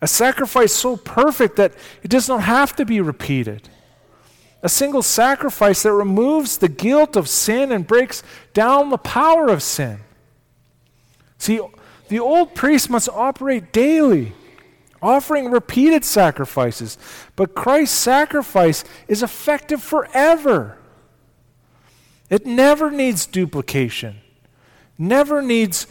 A 0.00 0.06
sacrifice 0.06 0.72
so 0.72 0.96
perfect 0.96 1.56
that 1.56 1.72
it 2.02 2.08
does 2.08 2.28
not 2.28 2.42
have 2.42 2.74
to 2.76 2.84
be 2.84 3.00
repeated. 3.00 3.68
A 4.62 4.68
single 4.68 5.02
sacrifice 5.02 5.84
that 5.84 5.92
removes 5.92 6.58
the 6.58 6.68
guilt 6.68 7.16
of 7.16 7.28
sin 7.28 7.70
and 7.70 7.86
breaks 7.86 8.22
down 8.52 8.90
the 8.90 8.98
power 8.98 9.48
of 9.48 9.62
sin. 9.62 10.00
See, 11.38 11.60
the 12.08 12.18
old 12.18 12.54
priest 12.54 12.90
must 12.90 13.08
operate 13.08 13.72
daily, 13.72 14.32
offering 15.00 15.50
repeated 15.50 16.04
sacrifices, 16.04 16.98
but 17.36 17.54
Christ's 17.54 17.96
sacrifice 17.96 18.84
is 19.06 19.22
effective 19.22 19.80
forever. 19.80 20.78
It 22.28 22.44
never 22.44 22.90
needs 22.90 23.26
duplication, 23.26 24.16
never 24.98 25.40
needs, 25.40 25.86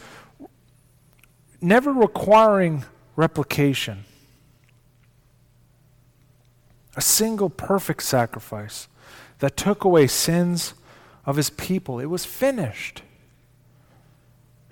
never 1.62 1.92
requiring 1.92 2.84
replication. 3.16 4.04
A 6.98 7.00
single 7.00 7.48
perfect 7.48 8.02
sacrifice 8.02 8.88
that 9.38 9.56
took 9.56 9.84
away 9.84 10.08
sins 10.08 10.74
of 11.24 11.36
his 11.36 11.48
people. 11.48 12.00
It 12.00 12.06
was 12.06 12.24
finished. 12.24 13.02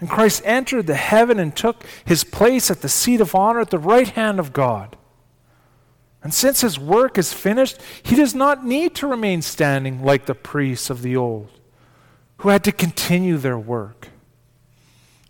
And 0.01 0.11
Christ 0.11 0.43
entered 0.45 0.89
the 0.89 0.97
heaven 0.97 1.39
and 1.39 1.55
took 1.55 1.85
his 2.05 2.25
place 2.25 2.69
at 2.69 2.81
the 2.81 2.89
seat 2.89 3.21
of 3.21 3.37
honor 3.37 3.61
at 3.61 3.71
the 3.71 3.79
right 3.79 4.09
hand 4.09 4.41
of 4.41 4.53
God. 4.53 4.97
And 6.21 6.35
since 6.35 6.63
his 6.63 6.81
work 6.81 7.17
is 7.17 7.33
finished, 7.33 7.81
he 8.03 8.17
does 8.17 8.35
not 8.35 8.67
need 8.67 8.97
to 8.97 9.07
remain 9.07 9.41
standing 9.41 10.03
like 10.03 10.27
the 10.27 10.35
priests 10.35 10.91
of 10.91 11.03
the 11.03 11.17
old, 11.17 11.49
who 12.39 12.49
had 12.49 12.65
to 12.65 12.73
continue 12.73 13.37
their 13.37 13.57
work. 13.57 14.09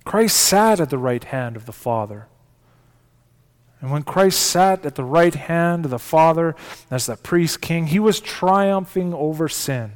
Christ 0.06 0.38
sat 0.38 0.80
at 0.80 0.88
the 0.88 0.96
right 0.96 1.24
hand 1.24 1.56
of 1.56 1.66
the 1.66 1.72
Father. 1.72 2.26
And 3.86 3.92
when 3.92 4.02
Christ 4.02 4.40
sat 4.40 4.84
at 4.84 4.96
the 4.96 5.04
right 5.04 5.32
hand 5.32 5.84
of 5.84 5.92
the 5.92 5.98
Father 6.00 6.56
as 6.90 7.06
the 7.06 7.14
priest 7.14 7.60
king, 7.60 7.86
he 7.86 8.00
was 8.00 8.18
triumphing 8.18 9.14
over 9.14 9.48
sin 9.48 9.92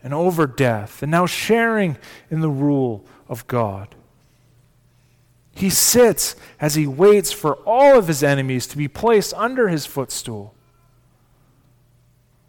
and 0.00 0.14
over 0.14 0.46
death, 0.46 1.02
and 1.02 1.10
now 1.10 1.26
sharing 1.26 1.96
in 2.30 2.40
the 2.40 2.48
rule 2.48 3.04
of 3.28 3.44
God. 3.48 3.96
He 5.50 5.70
sits 5.70 6.36
as 6.60 6.76
he 6.76 6.86
waits 6.86 7.32
for 7.32 7.54
all 7.66 7.98
of 7.98 8.06
his 8.06 8.22
enemies 8.22 8.68
to 8.68 8.76
be 8.76 8.86
placed 8.86 9.34
under 9.34 9.66
his 9.66 9.86
footstool. 9.86 10.54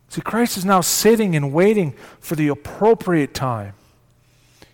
See, 0.10 0.22
Christ 0.22 0.58
is 0.58 0.66
now 0.66 0.82
sitting 0.82 1.36
and 1.36 1.52
waiting 1.52 1.96
for 2.20 2.36
the 2.36 2.50
appropriate 2.50 3.34
time. 3.34 3.74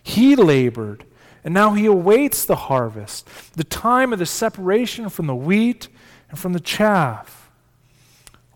He 0.02 0.36
labored 0.36 1.06
and 1.44 1.52
now 1.52 1.74
he 1.74 1.84
awaits 1.84 2.46
the 2.46 2.56
harvest, 2.56 3.28
the 3.54 3.64
time 3.64 4.14
of 4.14 4.18
the 4.18 4.26
separation 4.26 5.10
from 5.10 5.26
the 5.26 5.34
wheat 5.34 5.88
and 6.34 6.40
from 6.40 6.52
the 6.52 6.58
chaff. 6.58 7.48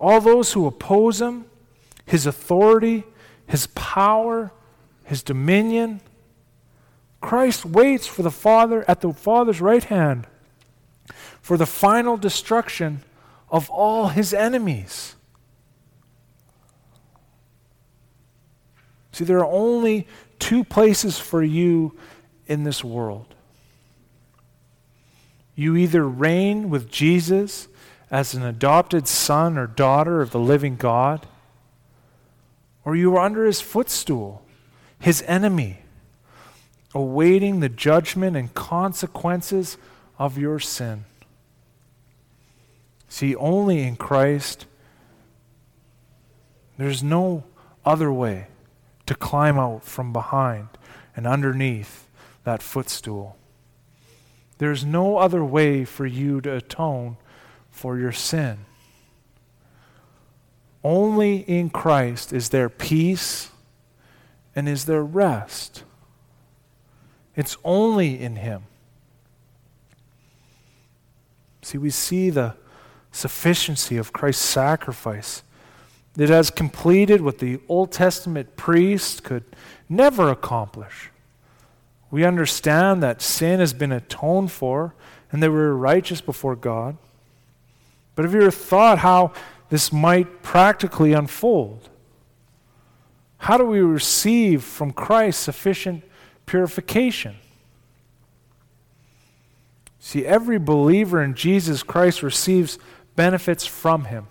All 0.01 0.21
those 0.21 0.53
who 0.53 0.67
oppose 0.67 1.21
him, 1.21 1.45
his 2.05 2.27
authority, 2.27 3.05
his 3.47 3.69
power, 3.69 4.51
his 5.05 5.23
dominion, 5.23 6.01
Christ 7.21 7.65
waits 7.65 8.05
for 8.05 8.23
the 8.23 8.33
Father 8.33 8.85
at 8.89 9.01
the 9.01 9.13
Father's 9.13 9.61
right 9.61 9.85
hand 9.85 10.27
for 11.41 11.57
the 11.57 11.67
final 11.67 12.17
destruction 12.17 13.05
of 13.49 13.71
all 13.71 14.09
his 14.09 14.35
enemies. 14.35 15.15
See, 19.13 19.25
there 19.25 19.39
are 19.39 19.53
only 19.53 20.09
two 20.41 20.65
places 20.65 21.17
for 21.17 21.45
you 21.45 21.97
in 22.49 22.65
this 22.65 22.83
world. 22.83 23.37
You 25.59 25.75
either 25.75 26.09
reign 26.09 26.71
with 26.71 26.89
Jesus 26.89 27.67
as 28.13 28.33
an 28.33 28.45
adopted 28.45 29.09
son 29.09 29.59
or 29.59 29.67
daughter 29.67 30.21
of 30.21 30.31
the 30.31 30.39
living 30.39 30.77
God, 30.77 31.27
or 32.85 32.95
you 32.95 33.17
are 33.17 33.25
under 33.25 33.45
his 33.45 33.61
footstool, 33.61 34.45
his 35.01 35.21
enemy, 35.27 35.81
awaiting 36.95 37.59
the 37.59 37.69
judgment 37.69 38.37
and 38.37 38.55
consequences 38.55 39.79
of 40.17 40.39
your 40.39 40.61
sin. 40.61 41.07
See, 43.09 43.35
only 43.35 43.83
in 43.83 43.97
Christ, 43.97 44.65
there's 46.77 47.03
no 47.03 47.43
other 47.85 48.13
way 48.13 48.47
to 49.07 49.15
climb 49.17 49.59
out 49.59 49.83
from 49.83 50.13
behind 50.13 50.69
and 51.17 51.27
underneath 51.27 52.09
that 52.45 52.63
footstool. 52.63 53.35
There's 54.59 54.85
no 54.85 55.19
other 55.19 55.45
way 55.45 55.85
for 55.85 56.05
you 56.05 56.41
to 56.43 56.57
atone 56.57 57.17
for 57.71 57.99
your 57.99 58.13
sin. 58.13 58.67
Only 60.85 61.39
in 61.39 61.71
Christ 61.71 62.33
is 62.33 62.51
there 62.51 62.69
peace 62.69 63.51
and 64.55 64.69
is 64.69 64.85
there 64.85 65.03
rest. 65.03 65.85
It's 67.37 67.57
only 67.65 68.21
in 68.21 68.37
Him. 68.37 68.65
See, 71.63 71.79
we 71.79 71.91
see 71.91 72.31
the 72.31 72.57
sufficiency 73.13 73.97
of 73.97 74.13
Christ's 74.13 74.45
sacrifice. 74.45 75.43
It 76.17 76.31
has 76.31 76.51
completed 76.51 77.21
what 77.21 77.39
the 77.39 77.61
Old 77.69 77.93
Testament 77.93 78.57
priest 78.57 79.23
could 79.23 79.45
never 79.89 80.31
accomplish. 80.31 81.11
We 82.11 82.25
understand 82.25 83.03
that 83.03 83.21
sin 83.21 83.61
has 83.61 83.73
been 83.73 83.93
atoned 83.93 84.51
for 84.51 84.95
and 85.31 85.43
that 85.43 85.51
we're 85.51 85.73
righteous 85.73 86.21
before 86.21 86.57
God. 86.57 86.97
But 88.15 88.25
have 88.25 88.35
you 88.35 88.43
ever 88.43 88.51
thought 88.51 88.99
how 88.99 89.33
this 89.69 89.93
might 89.93 90.43
practically 90.43 91.13
unfold? 91.13 91.89
How 93.39 93.57
do 93.57 93.65
we 93.65 93.81
receive 93.81 94.65
from 94.65 94.93
Christ 94.93 95.41
sufficient 95.41 96.03
purification? 96.47 97.37
See, 100.01 100.25
every 100.25 100.59
believer 100.59 101.23
in 101.23 101.35
Jesus 101.35 101.83
Christ 101.83 102.23
receives 102.23 102.79
benefits 103.15 103.67
from 103.67 104.07
him. 104.07 104.27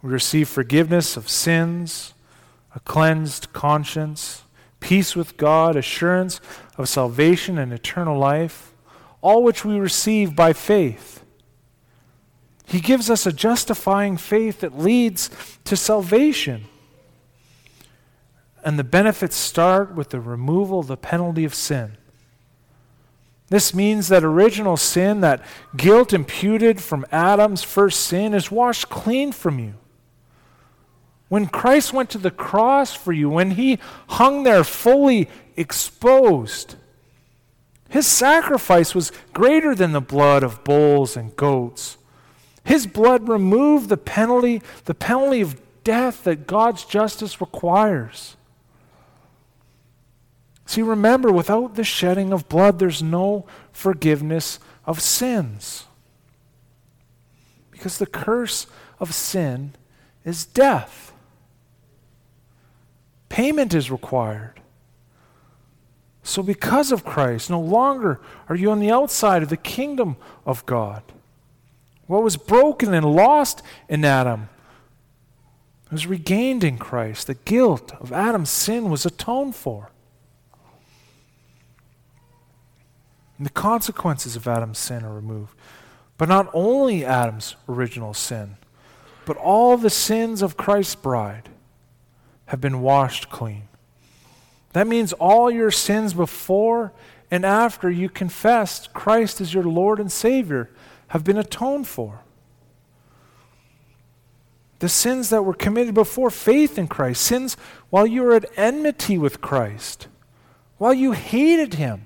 We 0.00 0.10
receive 0.10 0.48
forgiveness 0.48 1.16
of 1.16 1.28
sins, 1.28 2.14
a 2.74 2.80
cleansed 2.80 3.52
conscience, 3.52 4.44
peace 4.80 5.14
with 5.14 5.36
God, 5.36 5.76
assurance 5.76 6.40
of 6.76 6.88
salvation 6.88 7.58
and 7.58 7.72
eternal 7.72 8.18
life, 8.18 8.72
all 9.20 9.42
which 9.42 9.64
we 9.64 9.78
receive 9.78 10.34
by 10.34 10.52
faith. 10.52 11.22
He 12.64 12.80
gives 12.80 13.10
us 13.10 13.26
a 13.26 13.32
justifying 13.32 14.16
faith 14.16 14.60
that 14.60 14.78
leads 14.78 15.30
to 15.64 15.76
salvation. 15.76 16.64
And 18.64 18.78
the 18.78 18.84
benefits 18.84 19.36
start 19.36 19.94
with 19.94 20.10
the 20.10 20.20
removal 20.20 20.80
of 20.80 20.86
the 20.86 20.96
penalty 20.96 21.44
of 21.44 21.54
sin. 21.54 21.96
This 23.48 23.74
means 23.74 24.06
that 24.08 24.22
original 24.22 24.76
sin, 24.76 25.20
that 25.22 25.42
guilt 25.76 26.12
imputed 26.12 26.80
from 26.80 27.04
Adam's 27.10 27.64
first 27.64 28.00
sin, 28.00 28.32
is 28.32 28.50
washed 28.50 28.88
clean 28.88 29.32
from 29.32 29.58
you. 29.58 29.74
When 31.30 31.46
Christ 31.46 31.92
went 31.92 32.10
to 32.10 32.18
the 32.18 32.32
cross 32.32 32.92
for 32.92 33.12
you, 33.12 33.30
when 33.30 33.52
he 33.52 33.78
hung 34.08 34.42
there 34.42 34.64
fully 34.64 35.30
exposed, 35.56 36.74
his 37.88 38.08
sacrifice 38.08 38.96
was 38.96 39.12
greater 39.32 39.76
than 39.76 39.92
the 39.92 40.00
blood 40.00 40.42
of 40.42 40.64
bulls 40.64 41.16
and 41.16 41.34
goats. 41.36 41.98
His 42.64 42.88
blood 42.88 43.28
removed 43.28 43.88
the 43.88 43.96
penalty, 43.96 44.60
the 44.86 44.94
penalty 44.94 45.40
of 45.40 45.60
death 45.84 46.24
that 46.24 46.48
God's 46.48 46.84
justice 46.84 47.40
requires. 47.40 48.36
See, 50.66 50.82
remember, 50.82 51.30
without 51.30 51.76
the 51.76 51.84
shedding 51.84 52.32
of 52.32 52.48
blood, 52.48 52.80
there's 52.80 53.04
no 53.04 53.46
forgiveness 53.70 54.58
of 54.84 55.00
sins. 55.00 55.84
Because 57.70 57.98
the 57.98 58.06
curse 58.06 58.66
of 58.98 59.14
sin 59.14 59.74
is 60.24 60.44
death. 60.44 61.12
Payment 63.30 63.72
is 63.72 63.90
required. 63.90 64.60
So, 66.22 66.42
because 66.42 66.92
of 66.92 67.04
Christ, 67.04 67.48
no 67.48 67.60
longer 67.60 68.20
are 68.48 68.54
you 68.56 68.70
on 68.70 68.80
the 68.80 68.90
outside 68.90 69.42
of 69.42 69.48
the 69.48 69.56
kingdom 69.56 70.16
of 70.44 70.66
God. 70.66 71.02
What 72.06 72.22
was 72.22 72.36
broken 72.36 72.92
and 72.92 73.06
lost 73.06 73.62
in 73.88 74.04
Adam 74.04 74.50
was 75.90 76.06
regained 76.06 76.62
in 76.62 76.76
Christ. 76.76 77.26
The 77.26 77.34
guilt 77.34 77.92
of 78.00 78.12
Adam's 78.12 78.50
sin 78.50 78.90
was 78.90 79.06
atoned 79.06 79.56
for. 79.56 79.90
And 83.38 83.46
the 83.46 83.50
consequences 83.50 84.36
of 84.36 84.46
Adam's 84.46 84.78
sin 84.78 85.04
are 85.04 85.14
removed. 85.14 85.56
But 86.18 86.28
not 86.28 86.50
only 86.52 87.04
Adam's 87.04 87.56
original 87.68 88.12
sin, 88.12 88.56
but 89.24 89.36
all 89.36 89.76
the 89.76 89.88
sins 89.88 90.42
of 90.42 90.56
Christ's 90.56 90.96
bride 90.96 91.48
have 92.50 92.60
been 92.60 92.80
washed 92.80 93.30
clean. 93.30 93.62
That 94.72 94.88
means 94.88 95.12
all 95.12 95.52
your 95.52 95.70
sins 95.70 96.14
before 96.14 96.92
and 97.30 97.46
after 97.46 97.88
you 97.88 98.08
confessed 98.08 98.92
Christ 98.92 99.40
as 99.40 99.54
your 99.54 99.62
Lord 99.62 100.00
and 100.00 100.10
Savior 100.10 100.68
have 101.08 101.22
been 101.22 101.38
atoned 101.38 101.86
for. 101.86 102.22
The 104.80 104.88
sins 104.88 105.30
that 105.30 105.44
were 105.44 105.54
committed 105.54 105.94
before 105.94 106.28
faith 106.28 106.76
in 106.76 106.88
Christ, 106.88 107.22
sins 107.22 107.56
while 107.88 108.06
you 108.06 108.22
were 108.22 108.34
at 108.34 108.50
enmity 108.56 109.16
with 109.16 109.40
Christ, 109.40 110.08
while 110.76 110.94
you 110.94 111.12
hated 111.12 111.74
Him, 111.74 112.04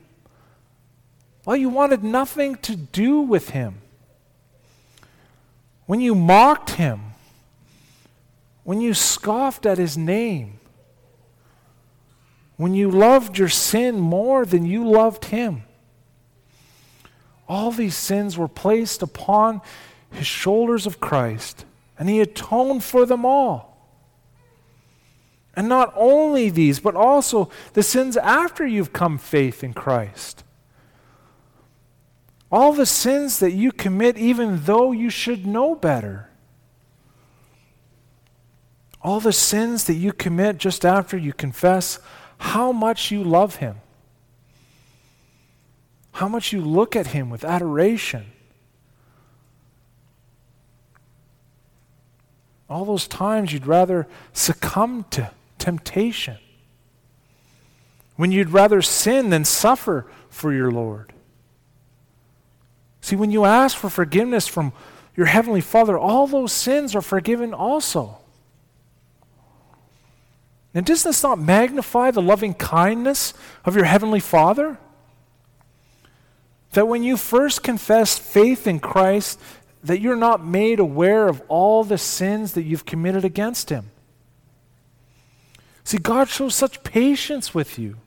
while 1.45 1.57
you 1.57 1.71
wanted 1.71 2.05
nothing 2.05 2.57
to 2.57 2.77
do 2.77 3.21
with 3.21 3.51
Him, 3.51 3.81
when 5.87 6.03
you 6.03 6.15
mocked 6.15 6.73
Him, 6.73 7.14
when 8.65 8.81
you 8.81 8.93
scoffed 8.93 9.65
at 9.65 9.79
His 9.79 9.97
name, 9.97 10.59
when 12.57 12.75
you 12.75 12.91
loved 12.91 13.39
your 13.39 13.49
sin 13.49 13.99
more 13.99 14.45
than 14.45 14.65
you 14.67 14.89
loved 14.89 15.27
Him. 15.27 15.65
All 17.49 17.71
these 17.71 17.97
sins 17.97 18.39
were 18.39 18.49
placed 18.49 19.03
upon 19.03 19.61
his 20.15 20.27
shoulders 20.27 20.87
of 20.87 21.01
Christ, 21.01 21.65
and 21.99 22.09
he 22.09 22.21
atoned 22.21 22.85
for 22.85 23.05
them 23.05 23.25
all. 23.25 23.73
And 25.57 25.69
not 25.69 25.93
only 25.97 26.51
these, 26.51 26.81
but 26.81 26.97
also 26.97 27.51
the 27.75 27.83
sins 27.83 28.17
after 28.17 28.67
you've 28.67 28.93
come 28.93 29.19
faith 29.19 29.63
in 29.63 29.73
Christ. 29.73 30.43
All 32.51 32.73
the 32.73 32.87
sins 32.87 33.39
that 33.41 33.53
you 33.53 33.73
commit, 33.73 34.17
even 34.17 34.65
though 34.65 34.93
you 34.93 35.11
should 35.11 35.47
know 35.47 35.75
better. 35.75 36.29
All 39.05 39.21
the 39.21 39.33
sins 39.33 39.85
that 39.85 39.95
you 39.95 40.13
commit 40.13 40.59
just 40.59 40.85
after 40.85 41.17
you 41.17 41.33
confess 41.33 42.01
how 42.39 42.73
much 42.73 43.13
you 43.13 43.23
love 43.23 43.57
Him 43.57 43.77
how 46.15 46.29
much 46.29 46.53
you 46.53 46.61
look 46.61 46.95
at 46.95 47.09
him 47.09 47.29
with 47.29 47.45
adoration. 47.45 48.25
All 52.71 52.85
those 52.85 53.09
times 53.09 53.53
you'd 53.53 53.67
rather 53.67 54.07
succumb 54.33 55.07
to 55.11 55.33
temptation. 55.59 56.39
When 58.15 58.31
you'd 58.31 58.51
rather 58.51 58.81
sin 58.81 59.31
than 59.31 59.45
suffer 59.45 60.07
for 60.31 60.53
your 60.53 60.71
Lord. 60.71 61.13
See, 63.01 63.17
when 63.17 63.33
you 63.33 63.45
ask 63.45 63.77
for 63.77 63.91
forgiveness 63.91 64.47
from 64.47 64.73
your 65.17 65.27
Heavenly 65.27 65.61
Father, 65.61 65.99
all 65.99 66.29
those 66.29 66.53
sins 66.53 66.95
are 66.95 67.03
forgiven 67.03 67.53
also. 67.53 68.19
And 70.75 70.85
does 70.85 71.05
this 71.05 71.23
not 71.23 71.39
magnify 71.39 72.11
the 72.11 72.21
loving 72.21 72.53
kindness 72.53 73.33
of 73.65 73.77
your 73.77 73.85
Heavenly 73.85 74.19
Father? 74.19 74.77
That 76.73 76.89
when 76.89 77.05
you 77.05 77.17
first 77.17 77.63
confess 77.63 78.19
faith 78.19 78.67
in 78.67 78.81
Christ, 78.81 79.41
that 79.85 80.01
you're 80.01 80.17
not 80.17 80.45
made 80.45 80.81
aware 80.81 81.29
of 81.29 81.41
all 81.47 81.85
the 81.85 81.99
sins 81.99 82.55
that 82.55 82.65
you've 82.65 82.85
committed 82.85 83.25
against 83.25 83.71
Him. 83.71 83.91
See, 85.85 85.99
God 85.99 86.29
shows 86.29 86.57
such 86.57 86.83
patience 86.83 87.55
with 87.55 87.79
you. 87.79 87.99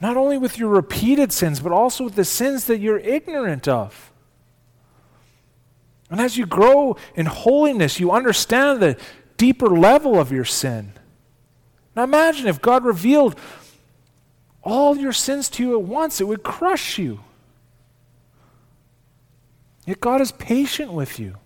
Not 0.00 0.16
only 0.16 0.38
with 0.38 0.58
your 0.58 0.70
repeated 0.70 1.32
sins, 1.32 1.60
but 1.60 1.72
also 1.72 2.04
with 2.04 2.14
the 2.14 2.24
sins 2.24 2.66
that 2.66 2.78
you're 2.78 2.98
ignorant 2.98 3.66
of. 3.66 4.12
And 6.10 6.20
as 6.20 6.38
you 6.38 6.46
grow 6.46 6.96
in 7.14 7.26
holiness, 7.26 7.98
you 7.98 8.12
understand 8.12 8.80
the 8.80 8.96
deeper 9.36 9.68
level 9.68 10.18
of 10.18 10.32
your 10.32 10.44
sin. 10.44 10.92
Now 11.94 12.04
imagine 12.04 12.46
if 12.46 12.60
God 12.60 12.84
revealed 12.84 13.38
all 14.62 14.96
your 14.96 15.12
sins 15.12 15.48
to 15.50 15.62
you 15.62 15.78
at 15.78 15.82
once, 15.82 16.20
it 16.20 16.24
would 16.24 16.42
crush 16.42 16.98
you. 16.98 17.20
Yet 19.86 20.00
God 20.00 20.20
is 20.20 20.32
patient 20.32 20.92
with 20.92 21.18
you. 21.20 21.36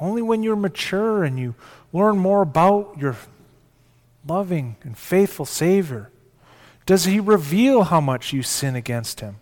Only 0.00 0.20
when 0.20 0.42
you're 0.42 0.56
mature 0.56 1.22
and 1.22 1.38
you 1.38 1.54
learn 1.92 2.18
more 2.18 2.42
about 2.42 2.96
your 2.98 3.16
loving 4.26 4.76
and 4.82 4.98
faithful 4.98 5.46
Savior 5.46 6.10
does 6.86 7.04
He 7.04 7.20
reveal 7.20 7.84
how 7.84 8.00
much 8.00 8.32
you 8.32 8.42
sin 8.42 8.74
against 8.74 9.20
Him. 9.20 9.36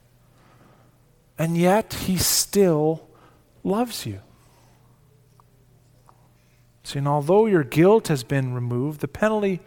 And 1.38 1.56
yet 1.56 1.94
He 1.94 2.18
still 2.18 3.08
loves 3.64 4.04
you. 4.04 4.20
And 6.96 7.08
although 7.08 7.46
your 7.46 7.64
guilt 7.64 8.08
has 8.08 8.22
been 8.24 8.54
removed, 8.54 9.00
the 9.00 9.08
penalty 9.08 9.60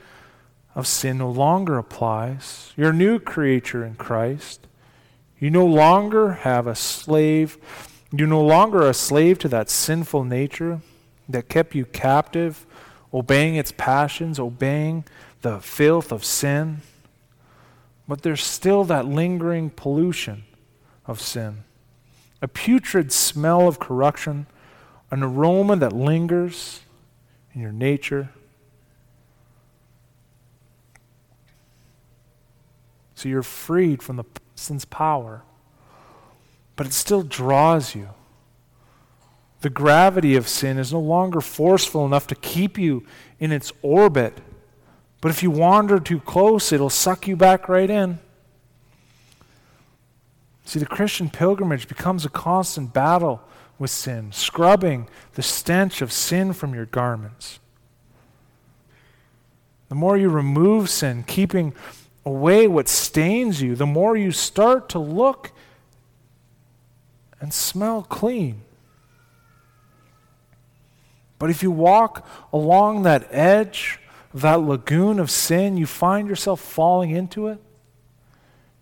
of 0.76 0.88
sin 0.88 1.20
no 1.20 1.30
longer 1.30 1.78
applies. 1.78 2.74
You're 2.76 2.90
a 2.90 2.94
new 2.94 3.20
creature 3.20 3.86
in 3.86 3.96
Christ. 3.96 4.68
You 5.40 5.50
no 5.50 5.66
longer 5.66 6.34
have 6.34 6.68
a 6.68 6.76
slave. 6.76 7.58
You're 8.12 8.28
no 8.28 8.44
longer 8.44 8.88
a 8.88 8.94
slave 8.94 9.40
to 9.40 9.48
that 9.50 9.70
sinful 9.70 10.24
nature 10.24 10.82
that 11.30 11.50
kept 11.50 11.76
you 11.76 11.86
captive, 11.86 12.66
obeying 13.14 13.56
its 13.56 13.74
passions, 13.76 14.40
obeying 14.40 15.06
the 15.42 15.60
filth 15.60 16.12
of 16.12 16.24
sin. 16.24 16.82
But 18.08 18.22
there's 18.22 18.44
still 18.44 18.84
that 18.86 19.06
lingering 19.06 19.70
pollution 19.70 20.44
of 21.06 21.22
sin, 21.22 21.64
a 22.42 22.48
putrid 22.48 23.12
smell 23.12 23.68
of 23.68 23.80
corruption, 23.80 24.48
an 25.12 25.24
aroma 25.24 25.76
that 25.76 25.94
lingers 25.94 26.83
in 27.54 27.62
your 27.62 27.72
nature. 27.72 28.30
So 33.16 33.30
you're 33.30 33.44
freed 33.44 34.02
from 34.04 34.18
the 34.18 34.26
sin's 34.56 34.86
power. 34.86 35.44
But 36.76 36.88
it 36.88 36.94
still 36.94 37.24
draws 37.24 37.96
you. 37.96 38.10
The 39.62 39.70
gravity 39.70 40.36
of 40.36 40.48
sin 40.48 40.78
is 40.78 40.92
no 40.92 41.00
longer 41.00 41.40
forceful 41.40 42.06
enough 42.06 42.28
to 42.28 42.36
keep 42.36 42.78
you 42.78 43.06
in 43.40 43.52
its 43.52 43.72
orbit. 43.82 44.40
But 45.22 45.32
if 45.32 45.42
you 45.42 45.52
wander 45.52 46.00
too 46.00 46.20
close, 46.20 46.74
it'll 46.74 46.90
suck 46.90 47.28
you 47.28 47.38
back 47.38 47.70
right 47.70 47.90
in. 47.90 48.20
See, 50.66 50.80
the 50.80 50.86
Christian 50.86 51.30
pilgrimage 51.30 51.88
becomes 51.88 52.26
a 52.26 52.30
constant 52.30 52.94
battle 52.94 53.42
with 53.80 53.90
sin, 53.90 54.32
scrubbing 54.32 55.08
the 55.34 55.42
stench 55.42 56.02
of 56.02 56.12
sin 56.12 56.54
from 56.54 56.74
your 56.74 56.86
garments. 56.86 57.60
The 59.90 59.96
more 59.96 60.18
you 60.18 60.30
remove 60.30 60.90
sin, 60.90 61.24
keeping 61.24 61.74
away 62.26 62.68
what 62.68 62.88
stains 62.88 63.62
you, 63.62 63.76
the 63.76 63.86
more 63.86 64.16
you 64.16 64.32
start 64.32 64.90
to 64.90 65.00
look 65.00 65.52
and 67.40 67.54
smell 67.54 68.04
clean. 68.04 68.62
But 71.40 71.50
if 71.50 71.62
you 71.62 71.72
walk 71.72 72.26
along 72.54 73.04
that 73.04 73.28
edge 73.30 74.00
that 74.34 74.62
lagoon 74.62 75.20
of 75.20 75.30
sin, 75.30 75.78
you 75.78 75.86
find 75.86 76.28
yourself 76.28 76.60
falling 76.60 77.12
into 77.12 77.48
it. 77.48 77.60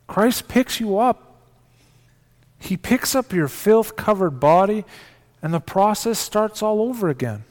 Christ 0.08 0.47
picks 0.47 0.80
you 0.80 0.97
up. 0.97 1.31
He 2.62 2.78
picks 2.78 3.15
up 3.15 3.34
your 3.34 3.47
filth 3.50 3.95
covered 3.95 4.39
body, 4.39 4.86
and 5.41 5.54
the 5.54 5.60
process 5.60 6.19
starts 6.19 6.62
all 6.62 6.82
over 6.82 7.10
again. 7.10 7.43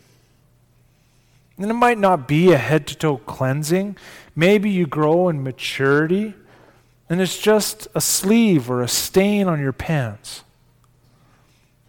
And 1.58 1.70
it 1.70 1.74
might 1.74 1.98
not 1.98 2.26
be 2.26 2.52
a 2.52 2.56
head 2.56 2.86
to 2.86 2.94
toe 2.94 3.18
cleansing. 3.18 3.98
Maybe 4.34 4.70
you 4.70 4.86
grow 4.86 5.28
in 5.28 5.42
maturity 5.42 6.34
and 7.10 7.20
it's 7.20 7.38
just 7.38 7.88
a 7.92 8.00
sleeve 8.00 8.70
or 8.70 8.82
a 8.82 8.88
stain 8.88 9.48
on 9.48 9.60
your 9.60 9.72
pants. 9.72 10.44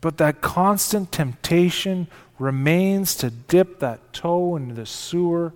But 0.02 0.18
that 0.18 0.42
constant 0.42 1.12
temptation 1.12 2.08
remains 2.40 3.16
to 3.18 3.30
dip 3.30 3.80
that 3.80 4.14
toe 4.14 4.56
into 4.56 4.74
the 4.74 4.88
sewer 4.88 5.54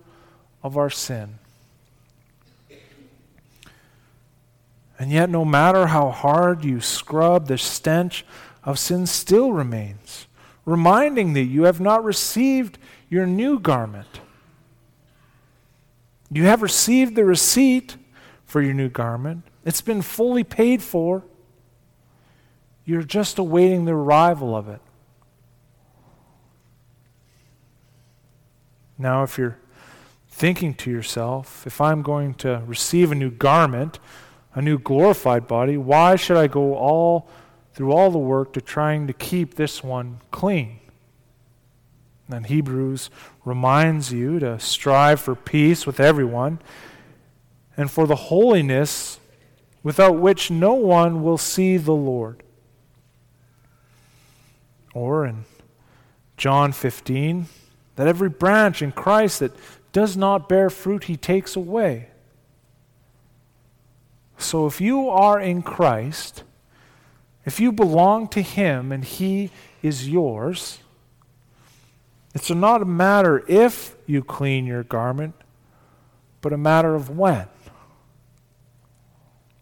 of 0.62 0.78
our 0.78 0.88
sin. 0.88 1.40
And 4.98 5.10
yet, 5.10 5.28
no 5.28 5.44
matter 5.44 5.88
how 5.88 6.10
hard 6.10 6.64
you 6.64 6.80
scrub, 6.80 7.48
the 7.48 7.58
stench 7.58 8.24
of 8.64 8.78
sin 8.78 9.06
still 9.06 9.52
remains, 9.52 10.26
reminding 10.64 11.32
thee 11.32 11.42
you 11.42 11.64
have 11.64 11.80
not 11.80 12.02
received 12.02 12.78
your 13.08 13.26
new 13.26 13.58
garment. 13.58 14.20
You 16.30 16.44
have 16.44 16.62
received 16.62 17.14
the 17.14 17.24
receipt 17.24 17.96
for 18.44 18.62
your 18.62 18.74
new 18.74 18.88
garment, 18.88 19.42
it's 19.64 19.80
been 19.80 20.00
fully 20.00 20.44
paid 20.44 20.80
for. 20.82 21.24
You're 22.84 23.02
just 23.02 23.36
awaiting 23.38 23.84
the 23.84 23.92
arrival 23.92 24.54
of 24.54 24.68
it. 24.68 24.80
Now, 28.96 29.24
if 29.24 29.36
you're 29.36 29.58
thinking 30.28 30.72
to 30.74 30.90
yourself, 30.90 31.66
if 31.66 31.80
I'm 31.80 32.02
going 32.02 32.34
to 32.34 32.62
receive 32.64 33.10
a 33.10 33.16
new 33.16 33.30
garment, 33.30 33.98
a 34.56 34.62
new 34.62 34.78
glorified 34.78 35.46
body, 35.46 35.76
why 35.76 36.16
should 36.16 36.38
I 36.38 36.46
go 36.46 36.74
all 36.74 37.28
through 37.74 37.92
all 37.92 38.10
the 38.10 38.18
work 38.18 38.54
to 38.54 38.60
trying 38.62 39.06
to 39.06 39.12
keep 39.12 39.54
this 39.54 39.84
one 39.84 40.18
clean? 40.30 40.80
And 42.28 42.46
Hebrews 42.46 43.10
reminds 43.44 44.12
you 44.12 44.40
to 44.40 44.58
strive 44.58 45.20
for 45.20 45.34
peace 45.34 45.86
with 45.86 46.00
everyone 46.00 46.58
and 47.76 47.90
for 47.90 48.06
the 48.06 48.16
holiness 48.16 49.20
without 49.82 50.18
which 50.18 50.50
no 50.50 50.72
one 50.72 51.22
will 51.22 51.38
see 51.38 51.76
the 51.76 51.92
Lord. 51.92 52.42
Or 54.94 55.26
in 55.26 55.44
John 56.38 56.72
15, 56.72 57.46
that 57.96 58.08
every 58.08 58.30
branch 58.30 58.80
in 58.80 58.90
Christ 58.90 59.40
that 59.40 59.52
does 59.92 60.16
not 60.16 60.48
bear 60.48 60.70
fruit, 60.70 61.04
he 61.04 61.16
takes 61.16 61.54
away. 61.54 62.08
So 64.38 64.66
if 64.66 64.80
you 64.80 65.08
are 65.08 65.40
in 65.40 65.62
Christ, 65.62 66.44
if 67.44 67.60
you 67.60 67.72
belong 67.72 68.28
to 68.28 68.42
him 68.42 68.92
and 68.92 69.04
he 69.04 69.50
is 69.82 70.08
yours, 70.08 70.78
it's 72.34 72.50
not 72.50 72.82
a 72.82 72.84
matter 72.84 73.44
if 73.48 73.96
you 74.06 74.22
clean 74.22 74.66
your 74.66 74.82
garment, 74.82 75.34
but 76.40 76.52
a 76.52 76.58
matter 76.58 76.94
of 76.94 77.08
when. 77.08 77.46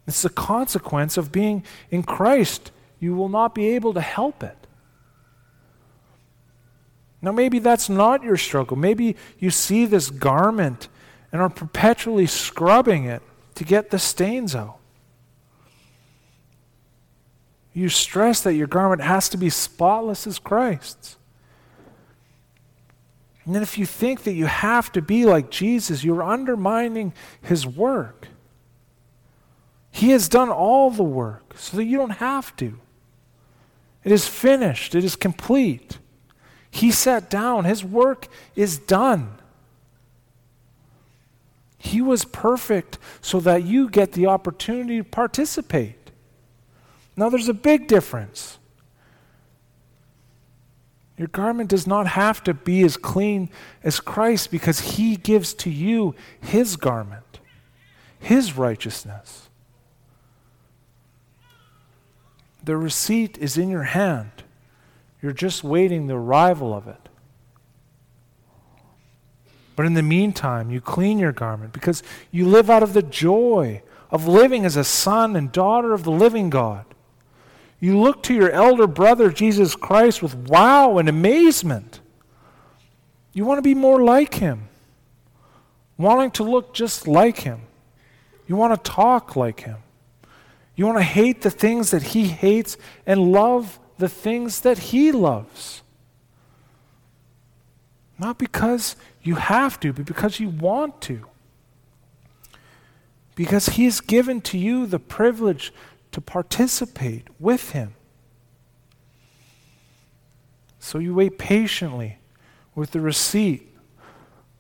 It's 0.07 0.23
the 0.23 0.31
consequence 0.31 1.17
of 1.17 1.31
being 1.31 1.65
in 1.91 2.03
Christ. 2.03 2.73
You 2.99 3.15
will 3.15 3.29
not 3.29 3.55
be 3.55 3.69
able 3.69 3.95
to 3.95 4.01
help 4.01 4.43
it. 4.43 4.57
Now, 7.23 7.33
maybe 7.33 7.59
that's 7.59 7.89
not 7.89 8.23
your 8.23 8.37
struggle. 8.37 8.77
Maybe 8.77 9.17
you 9.39 9.51
see 9.51 9.87
this 9.87 10.11
garment 10.11 10.89
and 11.33 11.41
are 11.41 11.49
perpetually 11.49 12.27
scrubbing 12.27 13.07
it 13.07 13.23
to 13.55 13.65
get 13.65 13.91
the 13.91 13.99
stains 13.99 14.55
out. 14.55 14.79
You 17.73 17.89
stress 17.89 18.41
that 18.43 18.55
your 18.55 18.69
garment 18.69 19.03
has 19.03 19.29
to 19.31 19.37
be 19.37 19.51
spotless 19.51 20.27
as 20.27 20.39
Christ's. 20.39 21.17
And 23.45 23.55
then 23.55 23.63
if 23.63 23.77
you 23.77 23.85
think 23.85 24.23
that 24.23 24.33
you 24.33 24.47
have 24.47 24.91
to 24.93 25.03
be 25.03 25.25
like 25.27 25.51
Jesus, 25.51 26.03
you're 26.03 26.23
undermining 26.23 27.13
his 27.43 27.67
work. 27.67 28.29
He 29.91 30.11
has 30.11 30.29
done 30.29 30.49
all 30.49 30.91
the 30.91 31.05
work 31.05 31.55
so 31.57 31.77
that 31.77 31.85
you 31.85 31.99
don't 31.99 32.11
have 32.11 32.57
to. 32.57 32.79
It 34.03 34.13
is 34.13 34.27
finished, 34.27 34.95
it 34.95 35.05
is 35.05 35.17
complete. 35.17 35.99
He 36.71 36.91
sat 36.91 37.31
down, 37.31 37.65
his 37.65 37.85
work 37.85 38.29
is 38.57 38.79
done. 38.79 39.39
He 41.85 42.01
was 42.01 42.25
perfect 42.25 42.99
so 43.21 43.41
that 43.41 43.65
you 43.65 43.91
get 43.91 44.13
the 44.13 44.27
opportunity 44.27 44.97
to 44.97 45.05
participate. 45.05 46.11
Now, 47.15 47.29
there's 47.29 47.51
a 47.51 47.55
big 47.55 47.89
difference. 47.89 48.59
Your 51.19 51.29
garment 51.29 51.69
does 51.69 51.87
not 51.87 52.07
have 52.07 52.43
to 52.45 52.55
be 52.55 52.81
as 52.83 52.97
clean 52.97 53.51
as 53.83 54.01
Christ 54.01 54.51
because 54.51 54.97
he 54.97 55.17
gives 55.17 55.53
to 55.55 55.71
you 55.71 56.15
his 56.41 56.77
garment, 56.77 57.39
his 58.19 58.57
righteousness. 58.57 59.51
The 62.65 62.79
receipt 62.79 63.37
is 63.37 63.59
in 63.59 63.69
your 63.69 63.83
hand. 63.83 64.31
You're 65.21 65.33
just 65.33 65.63
waiting 65.63 66.07
the 66.07 66.17
arrival 66.17 66.73
of 66.73 66.89
it. 66.89 67.04
But 69.77 69.87
in 69.87 69.95
the 69.95 70.03
meantime, 70.03 70.71
you 70.71 70.81
clean 70.81 71.19
your 71.19 71.33
garment 71.33 71.73
because 71.73 72.03
you 72.31 72.47
live 72.47 72.71
out 72.71 72.83
of 72.83 72.93
the 72.93 73.03
joy 73.03 73.83
of 74.11 74.29
living 74.29 74.65
as 74.65 74.77
a 74.77 74.85
son 74.85 75.35
and 75.35 75.51
daughter 75.51 75.93
of 75.93 76.05
the 76.05 76.11
living 76.11 76.51
God. 76.51 76.85
You 77.81 78.01
look 78.01 78.23
to 78.25 78.35
your 78.35 78.51
elder 78.51 78.87
brother, 78.87 79.31
Jesus 79.31 79.75
Christ, 79.75 80.23
with 80.23 80.35
wow 80.35 80.99
and 80.99 81.09
amazement. 81.09 82.01
You 83.33 83.45
want 83.45 83.59
to 83.59 83.63
be 83.63 83.75
more 83.75 84.03
like 84.03 84.35
him, 84.35 84.69
wanting 85.99 86.31
to 86.33 86.45
look 86.45 86.73
just 86.73 87.09
like 87.09 87.39
him. 87.39 87.63
You 88.47 88.57
want 88.57 88.83
to 88.83 88.91
talk 88.91 89.35
like 89.35 89.61
him. 89.61 89.79
You 90.77 90.87
want 90.87 90.99
to 90.99 91.05
hate 91.05 91.43
the 91.43 91.51
things 91.51 91.91
that 91.91 92.03
he 92.03 92.29
hates 92.29 92.77
and 93.07 93.33
love 93.33 93.79
the 93.99 94.09
things 94.09 94.61
that 94.61 94.79
he 94.79 95.13
loves. 95.13 95.83
Not 98.25 98.39
because 98.39 98.97
you 99.23 99.35
have 99.35 99.79
to, 99.81 99.93
but 99.93 100.07
because 100.07 100.41
you 100.41 100.49
want 100.49 101.03
to. 101.03 101.27
Because 103.35 103.67
he's 103.77 104.01
given 104.01 104.41
to 104.41 104.57
you 104.57 104.87
the 104.87 104.99
privilege 104.99 105.75
to 106.11 106.23
participate 106.23 107.29
with 107.39 107.73
Him. 107.73 107.93
So 110.79 110.99
you 110.99 111.15
wait 111.15 111.37
patiently 111.37 112.17
with 112.75 112.93
the 112.93 113.03
receipt 113.03 113.71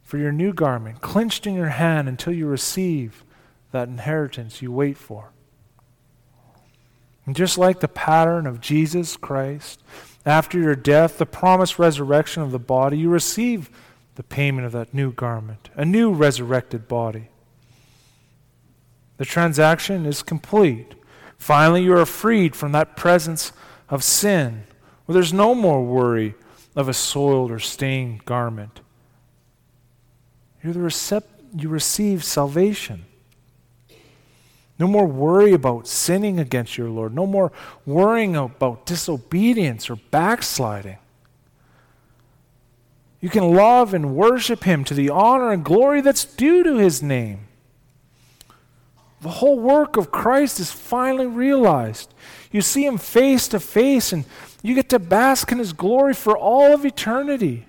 for 0.03 0.18
your 0.18 0.33
new 0.33 0.53
garment, 0.53 1.00
clenched 1.00 1.46
in 1.46 1.55
your 1.55 1.70
hand 1.70 2.07
until 2.07 2.35
you 2.35 2.46
receive 2.46 3.24
that 3.72 3.88
inheritance 3.88 4.61
you 4.61 4.72
wait 4.72 4.98
for. 4.98 5.31
And 7.26 7.34
just 7.34 7.56
like 7.56 7.80
the 7.80 7.88
pattern 7.88 8.46
of 8.46 8.60
Jesus 8.60 9.16
Christ, 9.16 9.82
after 10.26 10.58
your 10.58 10.76
death, 10.76 11.18
the 11.18 11.26
promised 11.26 11.78
resurrection 11.78 12.42
of 12.42 12.50
the 12.50 12.58
body, 12.58 12.98
you 12.98 13.08
receive 13.08 13.70
the 14.16 14.22
payment 14.22 14.66
of 14.66 14.72
that 14.72 14.94
new 14.94 15.12
garment, 15.12 15.70
a 15.74 15.84
new 15.84 16.12
resurrected 16.12 16.87
body. 16.87 17.28
The 19.16 19.24
transaction 19.24 20.06
is 20.06 20.22
complete. 20.22 20.94
Finally, 21.38 21.82
you 21.82 21.96
are 21.96 22.06
freed 22.06 22.56
from 22.56 22.72
that 22.72 22.96
presence 22.96 23.52
of 23.88 24.02
sin, 24.02 24.64
where 25.04 25.14
there's 25.14 25.32
no 25.32 25.54
more 25.54 25.84
worry 25.84 26.34
of 26.74 26.88
a 26.88 26.94
soiled 26.94 27.50
or 27.50 27.58
stained 27.58 28.24
garment. 28.24 28.80
Recept- 30.64 31.28
you 31.56 31.68
receive 31.68 32.24
salvation. 32.24 33.04
No 34.78 34.87
more 34.88 35.06
worry 35.06 35.52
about 35.52 35.87
sinning 35.87 36.40
against 36.40 36.76
your 36.76 36.90
Lord. 36.90 37.14
No 37.14 37.26
more 37.26 37.52
worrying 37.87 38.34
about 38.34 38.87
disobedience 38.87 39.88
or 39.88 39.96
backsliding. 39.96 40.98
You 43.20 43.30
can 43.30 43.54
love 43.54 43.94
and 43.94 44.14
worship 44.16 44.64
Him 44.64 44.84
to 44.84 44.94
the 44.94 45.10
honor 45.10 45.52
and 45.52 45.64
glory 45.64 46.00
that's 46.00 46.24
due 46.24 46.62
to 46.64 46.76
His 46.76 47.02
name. 47.02 47.46
The 49.24 49.30
whole 49.30 49.58
work 49.58 49.96
of 49.96 50.10
Christ 50.10 50.60
is 50.60 50.70
finally 50.70 51.26
realized. 51.26 52.12
You 52.52 52.60
see 52.60 52.84
him 52.84 52.98
face 52.98 53.48
to 53.48 53.58
face, 53.58 54.12
and 54.12 54.26
you 54.62 54.74
get 54.74 54.90
to 54.90 54.98
bask 54.98 55.50
in 55.50 55.58
his 55.58 55.72
glory 55.72 56.12
for 56.12 56.37
all 56.37 56.74
of 56.74 56.84
eternity. 56.84 57.64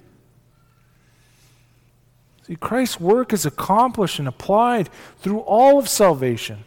See, 2.43 2.57
Christ's 2.57 2.99
work 2.99 3.31
is 3.31 3.45
accomplished 3.45 4.19
and 4.19 4.27
applied 4.27 4.89
through 5.19 5.39
all 5.39 5.79
of 5.79 5.87
salvation. 5.87 6.65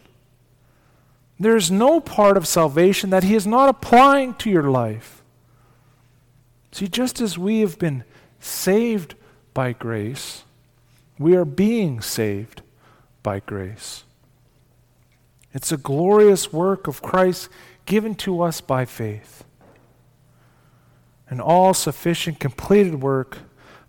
There 1.39 1.55
is 1.55 1.71
no 1.71 2.01
part 2.01 2.35
of 2.35 2.47
salvation 2.47 3.11
that 3.11 3.23
he 3.23 3.33
is 3.33 3.47
not 3.47 3.69
applying 3.69 4.33
to 4.35 4.49
your 4.49 4.69
life. 4.69 5.23
See, 6.71 6.87
just 6.87 7.21
as 7.21 7.37
we 7.37 7.61
have 7.61 7.79
been 7.79 8.03
saved 8.39 9.15
by 9.53 9.71
grace, 9.71 10.43
we 11.17 11.35
are 11.35 11.45
being 11.45 12.01
saved 12.01 12.61
by 13.23 13.39
grace. 13.39 14.03
It's 15.53 15.71
a 15.71 15.77
glorious 15.77 16.53
work 16.53 16.87
of 16.87 17.01
Christ 17.01 17.49
given 17.85 18.15
to 18.15 18.41
us 18.41 18.61
by 18.61 18.85
faith. 18.85 19.43
An 21.29 21.39
all 21.39 21.73
sufficient, 21.73 22.39
completed 22.39 23.01
work 23.01 23.39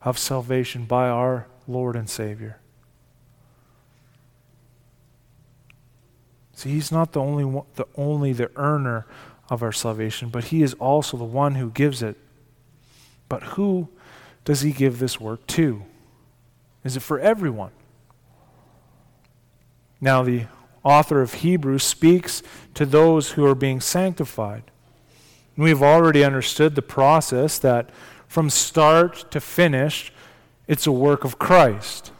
of 0.02 0.18
salvation 0.18 0.84
by 0.84 1.08
our 1.08 1.46
Lord 1.66 1.96
and 1.96 2.08
Savior. 2.08 2.59
See, 6.60 6.72
He's 6.72 6.92
not 6.92 7.12
the 7.12 7.20
only, 7.20 7.46
one, 7.46 7.64
the 7.76 7.86
only 7.96 8.34
the 8.34 8.50
earner 8.54 9.06
of 9.48 9.62
our 9.62 9.72
salvation, 9.72 10.28
but 10.28 10.44
He 10.44 10.62
is 10.62 10.74
also 10.74 11.16
the 11.16 11.24
one 11.24 11.54
who 11.54 11.70
gives 11.70 12.02
it. 12.02 12.18
But 13.30 13.42
who 13.42 13.88
does 14.44 14.60
He 14.60 14.70
give 14.70 14.98
this 14.98 15.18
work 15.18 15.46
to? 15.46 15.82
Is 16.84 16.98
it 16.98 17.00
for 17.00 17.18
everyone? 17.18 17.70
Now, 20.02 20.22
the 20.22 20.48
author 20.84 21.22
of 21.22 21.32
Hebrews 21.32 21.82
speaks 21.82 22.42
to 22.74 22.84
those 22.84 23.30
who 23.30 23.46
are 23.46 23.54
being 23.54 23.80
sanctified. 23.80 24.64
And 25.56 25.64
we've 25.64 25.82
already 25.82 26.22
understood 26.22 26.74
the 26.74 26.82
process 26.82 27.58
that 27.60 27.88
from 28.28 28.50
start 28.50 29.30
to 29.30 29.40
finish, 29.40 30.12
it's 30.68 30.86
a 30.86 30.92
work 30.92 31.24
of 31.24 31.38
Christ. 31.38 32.12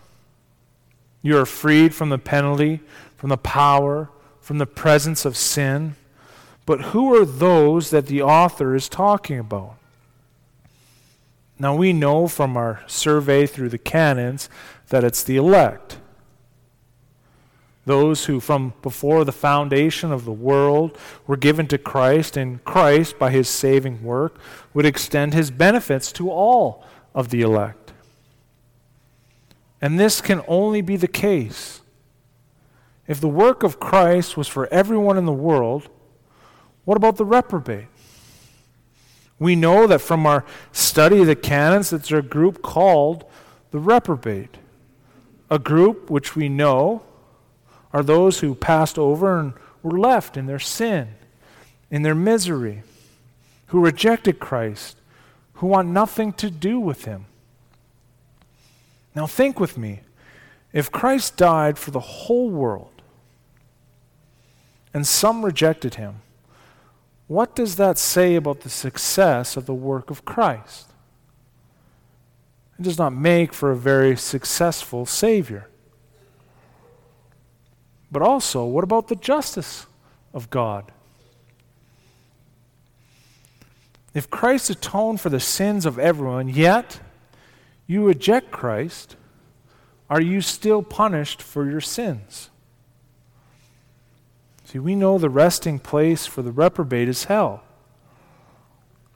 You 1.20 1.36
are 1.36 1.44
freed 1.44 1.94
from 1.94 2.08
the 2.08 2.16
penalty, 2.16 2.80
from 3.18 3.28
the 3.28 3.36
power, 3.36 4.08
from 4.50 4.58
the 4.58 4.66
presence 4.66 5.24
of 5.24 5.36
sin. 5.36 5.94
But 6.66 6.86
who 6.86 7.14
are 7.14 7.24
those 7.24 7.90
that 7.90 8.06
the 8.06 8.20
author 8.22 8.74
is 8.74 8.88
talking 8.88 9.38
about? 9.38 9.76
Now, 11.56 11.76
we 11.76 11.92
know 11.92 12.26
from 12.26 12.56
our 12.56 12.82
survey 12.88 13.46
through 13.46 13.68
the 13.68 13.78
canons 13.78 14.48
that 14.88 15.04
it's 15.04 15.22
the 15.22 15.36
elect. 15.36 15.98
Those 17.86 18.24
who, 18.24 18.40
from 18.40 18.74
before 18.82 19.24
the 19.24 19.30
foundation 19.30 20.10
of 20.10 20.24
the 20.24 20.32
world, 20.32 20.98
were 21.28 21.36
given 21.36 21.68
to 21.68 21.78
Christ, 21.78 22.36
and 22.36 22.64
Christ, 22.64 23.20
by 23.20 23.30
his 23.30 23.48
saving 23.48 24.02
work, 24.02 24.36
would 24.74 24.84
extend 24.84 25.32
his 25.32 25.52
benefits 25.52 26.10
to 26.14 26.28
all 26.28 26.84
of 27.14 27.28
the 27.28 27.42
elect. 27.42 27.92
And 29.80 30.00
this 30.00 30.20
can 30.20 30.42
only 30.48 30.80
be 30.80 30.96
the 30.96 31.06
case 31.06 31.82
if 33.10 33.20
the 33.20 33.26
work 33.26 33.64
of 33.64 33.80
Christ 33.80 34.36
was 34.36 34.46
for 34.46 34.72
everyone 34.72 35.18
in 35.18 35.24
the 35.26 35.32
world. 35.32 35.88
What 36.84 36.96
about 36.96 37.16
the 37.16 37.24
reprobate? 37.24 37.88
We 39.40 39.56
know 39.56 39.88
that 39.88 40.00
from 40.00 40.26
our 40.26 40.44
study 40.70 41.22
of 41.22 41.26
the 41.26 41.34
canons 41.34 41.90
that 41.90 42.04
there's 42.04 42.24
a 42.24 42.28
group 42.28 42.62
called 42.62 43.24
the 43.72 43.80
reprobate, 43.80 44.58
a 45.50 45.58
group 45.58 46.08
which 46.08 46.36
we 46.36 46.48
know 46.48 47.02
are 47.92 48.04
those 48.04 48.38
who 48.38 48.54
passed 48.54 48.96
over 48.96 49.40
and 49.40 49.54
were 49.82 49.98
left 49.98 50.36
in 50.36 50.46
their 50.46 50.60
sin, 50.60 51.08
in 51.90 52.02
their 52.02 52.14
misery, 52.14 52.84
who 53.66 53.80
rejected 53.80 54.38
Christ, 54.38 54.96
who 55.54 55.66
want 55.66 55.88
nothing 55.88 56.32
to 56.34 56.48
do 56.48 56.78
with 56.78 57.06
him. 57.06 57.26
Now, 59.16 59.26
think 59.26 59.58
with 59.58 59.76
me 59.76 60.02
if 60.72 60.92
Christ 60.92 61.36
died 61.36 61.76
for 61.76 61.90
the 61.90 61.98
whole 61.98 62.48
world 62.50 62.99
and 64.92 65.06
some 65.06 65.44
rejected 65.44 65.94
him, 65.94 66.22
what 67.26 67.54
does 67.54 67.76
that 67.76 67.96
say 67.96 68.34
about 68.34 68.60
the 68.60 68.70
success 68.70 69.56
of 69.56 69.66
the 69.66 69.74
work 69.74 70.10
of 70.10 70.24
Christ? 70.24 70.90
It 72.78 72.82
does 72.82 72.98
not 72.98 73.12
make 73.12 73.52
for 73.52 73.70
a 73.70 73.76
very 73.76 74.16
successful 74.16 75.06
Savior. 75.06 75.68
But 78.10 78.22
also, 78.22 78.64
what 78.64 78.82
about 78.82 79.08
the 79.08 79.16
justice 79.16 79.86
of 80.34 80.50
God? 80.50 80.90
If 84.12 84.28
Christ 84.28 84.70
atoned 84.70 85.20
for 85.20 85.28
the 85.28 85.38
sins 85.38 85.86
of 85.86 85.98
everyone, 85.98 86.48
yet 86.48 86.98
you 87.86 88.04
reject 88.04 88.50
Christ, 88.50 89.14
are 90.08 90.20
you 90.20 90.40
still 90.40 90.82
punished 90.82 91.40
for 91.40 91.70
your 91.70 91.80
sins? 91.80 92.50
See, 94.70 94.78
we 94.78 94.94
know 94.94 95.18
the 95.18 95.28
resting 95.28 95.80
place 95.80 96.26
for 96.26 96.42
the 96.42 96.52
reprobate 96.52 97.08
is 97.08 97.24
hell. 97.24 97.64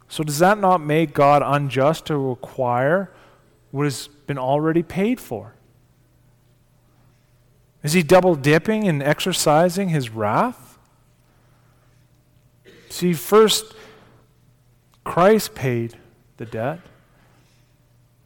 So, 0.08 0.24
does 0.24 0.40
that 0.40 0.58
not 0.58 0.80
make 0.80 1.14
God 1.14 1.42
unjust 1.44 2.06
to 2.06 2.16
require 2.16 3.12
what 3.70 3.84
has 3.84 4.08
been 4.26 4.36
already 4.36 4.82
paid 4.82 5.20
for? 5.20 5.54
Is 7.84 7.92
he 7.92 8.02
double 8.02 8.34
dipping 8.34 8.88
and 8.88 9.00
exercising 9.00 9.90
his 9.90 10.10
wrath? 10.10 10.76
See, 12.88 13.12
first, 13.12 13.76
Christ 15.04 15.54
paid 15.54 15.96
the 16.36 16.46
debt. 16.46 16.80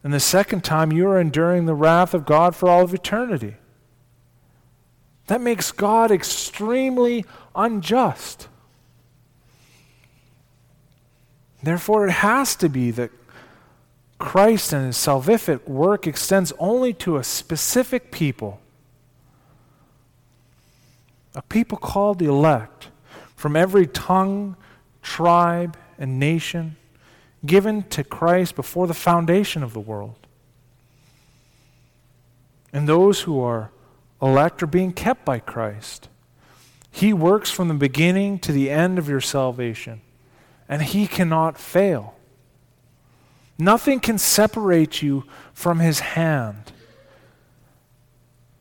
And 0.03 0.11
the 0.11 0.19
second 0.19 0.63
time, 0.63 0.91
you 0.91 1.07
are 1.07 1.19
enduring 1.19 1.67
the 1.67 1.75
wrath 1.75 2.15
of 2.15 2.25
God 2.25 2.55
for 2.55 2.67
all 2.69 2.85
of 2.85 2.93
eternity. 2.95 3.57
That 5.29 5.41
makes 5.41 5.71
God 5.71 6.09
extremely 6.09 7.23
unjust. 7.55 8.47
Therefore, 11.61 12.07
it 12.07 12.11
has 12.11 12.55
to 12.55 12.67
be 12.67 12.89
that 12.89 13.11
Christ 14.17 14.73
and 14.73 14.87
his 14.87 14.97
salvific 14.97 15.67
work 15.67 16.07
extends 16.07 16.51
only 16.57 16.93
to 16.95 17.17
a 17.17 17.23
specific 17.23 18.11
people 18.11 18.59
a 21.35 21.43
people 21.43 21.77
called 21.77 22.17
the 22.17 22.25
elect 22.25 22.87
from 23.35 23.55
every 23.55 23.85
tongue, 23.85 24.57
tribe, 25.03 25.77
and 25.99 26.19
nation, 26.19 26.75
given 27.45 27.83
to 27.83 28.03
Christ 28.03 28.55
before 28.55 28.87
the 28.87 28.95
foundation 28.95 29.61
of 29.61 29.73
the 29.73 29.79
world. 29.79 30.15
And 32.73 32.89
those 32.89 33.21
who 33.21 33.39
are 33.39 33.69
elect 34.21 34.61
are 34.63 34.67
being 34.67 34.93
kept 34.93 35.25
by 35.25 35.39
Christ. 35.39 36.09
He 36.91 37.13
works 37.13 37.51
from 37.51 37.67
the 37.67 37.73
beginning 37.73 38.39
to 38.39 38.51
the 38.51 38.69
end 38.69 38.97
of 38.97 39.07
your 39.07 39.21
salvation, 39.21 40.01
and 40.67 40.81
He 40.81 41.07
cannot 41.07 41.57
fail. 41.57 42.15
Nothing 43.57 43.99
can 43.99 44.17
separate 44.17 45.01
you 45.01 45.25
from 45.53 45.79
His 45.79 45.99
hand. 45.99 46.71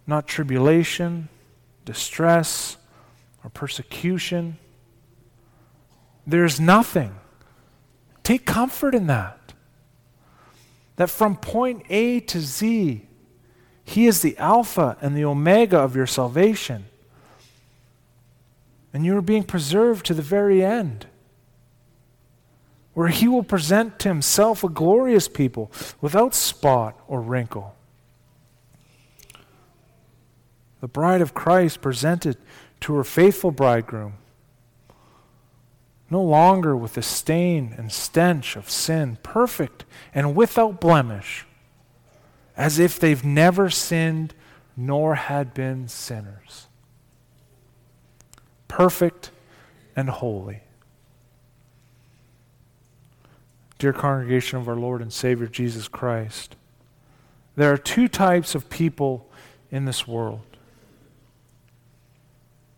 Not 0.07 0.27
tribulation, 0.27 1.29
distress 1.85 2.77
or 3.45 3.51
persecution. 3.51 4.59
There's 6.27 6.61
nothing. 6.61 7.15
Take 8.23 8.45
comfort 8.45 8.95
in 8.95 9.07
that. 9.07 9.55
That 10.97 11.09
from 11.09 11.37
point 11.37 11.85
A 11.89 12.21
to 12.21 12.41
Z, 12.41 13.08
He 13.89 14.07
is 14.07 14.21
the 14.21 14.37
Alpha 14.37 14.99
and 15.01 15.17
the 15.17 15.25
Omega 15.25 15.79
of 15.79 15.97
your 15.97 16.07
salvation. 16.07 16.85
And 18.93 19.07
you 19.07 19.17
are 19.17 19.23
being 19.23 19.45
preserved 19.45 20.05
to 20.07 20.15
the 20.15 20.21
very 20.21 20.63
end, 20.63 21.07
where 22.93 23.09
He 23.09 23.27
will 23.27 23.43
present 23.43 23.99
to 24.01 24.09
Himself 24.09 24.63
a 24.63 24.69
glorious 24.69 25.27
people 25.27 25.73
without 26.03 26.35
spot 26.35 27.01
or 27.09 27.23
wrinkle. 27.23 27.75
The 30.83 30.89
bride 30.89 31.23
of 31.23 31.33
Christ 31.33 31.81
presented 31.81 32.37
to 32.81 32.93
her 32.93 33.05
faithful 33.05 33.53
bridegroom, 33.53 34.19
no 36.11 36.23
longer 36.23 36.77
with 36.77 36.93
the 36.93 37.03
stain 37.03 37.75
and 37.79 37.91
stench 37.91 38.55
of 38.55 38.69
sin, 38.69 39.17
perfect 39.23 39.87
and 40.15 40.37
without 40.37 40.79
blemish, 40.79 41.47
as 42.59 42.81
if 42.81 42.99
they've 42.99 43.25
never 43.25 43.71
sinned 43.71 44.35
nor 44.77 45.15
had 45.15 45.55
been 45.55 45.87
sinners. 45.87 46.67
Perfect 48.67 49.31
and 49.95 50.11
holy. 50.11 50.61
Dear 53.79 53.93
congregation 53.93 54.59
of 54.59 54.69
our 54.69 54.75
Lord 54.75 55.01
and 55.01 55.13
Savior 55.13 55.47
Jesus 55.47 55.87
Christ, 55.87 56.57
there 57.55 57.73
are 57.73 57.79
two 57.79 58.09
types 58.09 58.57
of 58.57 58.69
people 58.69 59.31
in 59.71 59.85
this 59.85 60.07
world 60.07 60.41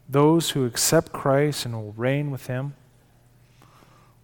those 0.09 0.51
who 0.51 0.67
accept 0.67 1.13
Christ 1.13 1.65
and 1.65 1.73
will 1.73 1.93
reign 1.93 2.33
with 2.33 2.49
him, 2.49 2.75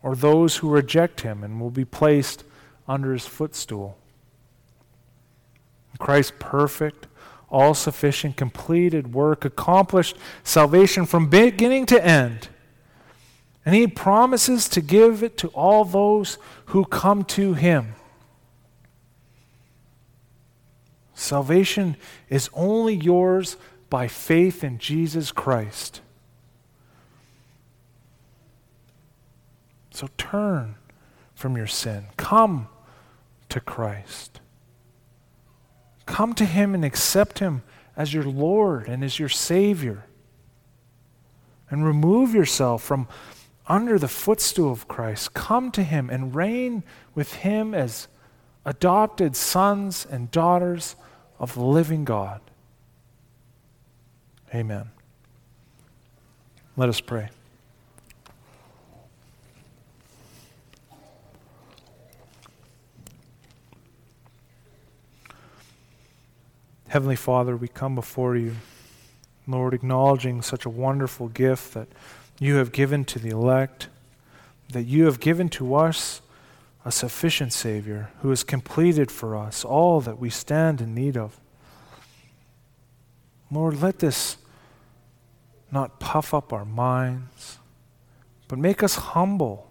or 0.03 0.17
those 0.17 0.57
who 0.57 0.69
reject 0.69 1.21
him 1.21 1.45
and 1.45 1.61
will 1.61 1.71
be 1.71 1.85
placed 1.85 2.43
under 2.89 3.13
his 3.13 3.25
footstool. 3.25 3.97
Christ's 5.99 6.33
perfect, 6.39 7.07
all 7.49 7.75
sufficient, 7.75 8.37
completed 8.37 9.15
work 9.15 9.45
accomplished 9.45 10.17
salvation 10.43 11.07
from 11.07 11.29
beginning 11.29 11.87
to 11.87 12.05
end. 12.05 12.49
And 13.65 13.75
he 13.75 13.87
promises 13.87 14.69
to 14.71 14.81
give 14.81 15.23
it 15.23 15.37
to 15.39 15.49
all 15.49 15.85
those 15.85 16.39
who 16.67 16.85
come 16.85 17.25
to 17.25 17.55
him. 17.55 17.95
Salvation 21.15 21.97
is 22.29 22.51
only 22.53 22.95
yours 22.95 23.57
by 23.89 24.07
faith 24.07 24.63
in 24.63 24.79
Jesus 24.79 25.33
Christ. 25.33 26.01
So 29.91 30.09
turn 30.19 30.75
from 31.35 31.57
your 31.57 31.67
sin. 31.67 32.07
Come 32.17 32.69
to 33.49 33.61
Christ. 33.61 34.41
Come 36.07 36.33
to 36.35 36.45
Him 36.45 36.75
and 36.75 36.85
accept 36.85 37.41
Him 37.41 37.63
as 37.97 38.15
your 38.15 38.25
Lord 38.25 38.89
and 38.89 39.05
as 39.05 39.19
your 39.19 39.29
Savior. 39.29 40.07
And 41.69 41.85
remove 41.85 42.33
yourself 42.33 42.83
from 42.83 43.09
under 43.67 43.99
the 43.99 44.09
footstool 44.09 44.71
of 44.71 44.87
Christ. 44.87 45.35
Come 45.35 45.71
to 45.73 45.83
Him 45.83 46.09
and 46.09 46.35
reign 46.35 46.85
with 47.15 47.35
Him 47.35 47.75
as 47.75 48.07
adopted 48.65 49.37
sons 49.37 50.07
and 50.09 50.31
daughters 50.31 50.97
of 51.39 51.55
the 51.55 51.65
living 51.65 52.05
God. 52.05 52.41
Amen. 54.55 54.91
Let 56.77 56.89
us 56.89 57.01
pray. 57.01 57.31
Heavenly 66.97 67.15
Father, 67.15 67.59
we 67.59 67.69
come 67.69 67.95
before 67.95 68.37
you, 68.37 68.55
Lord, 69.47 69.75
acknowledging 69.75 70.41
such 70.41 70.65
a 70.65 70.71
wonderful 70.71 71.29
gift 71.29 71.75
that 71.75 71.89
you 72.41 72.55
have 72.55 72.73
given 72.73 73.05
to 73.05 73.19
the 73.19 73.29
elect, 73.29 73.89
that 74.71 74.85
you 74.85 75.05
have 75.05 75.21
given 75.21 75.51
to 75.51 75.75
us 75.75 76.23
a 76.87 76.91
sufficient 76.91 77.53
Savior 77.53 78.09
who 78.23 78.31
has 78.31 78.43
completed 78.43 79.11
for 79.11 79.37
us 79.37 79.63
all 79.63 80.01
that 80.01 80.19
we 80.19 80.31
stand 80.31 80.81
in 80.81 80.95
need 80.95 81.19
of. 81.19 81.39
Lord, 83.51 83.83
let 83.83 83.99
this 83.99 84.39
not 85.71 86.01
puff 86.01 86.33
up 86.33 86.51
our 86.51 86.65
minds, 86.65 87.59
but 88.49 88.59
make 88.59 88.83
us 88.83 88.95
humble. 88.95 89.71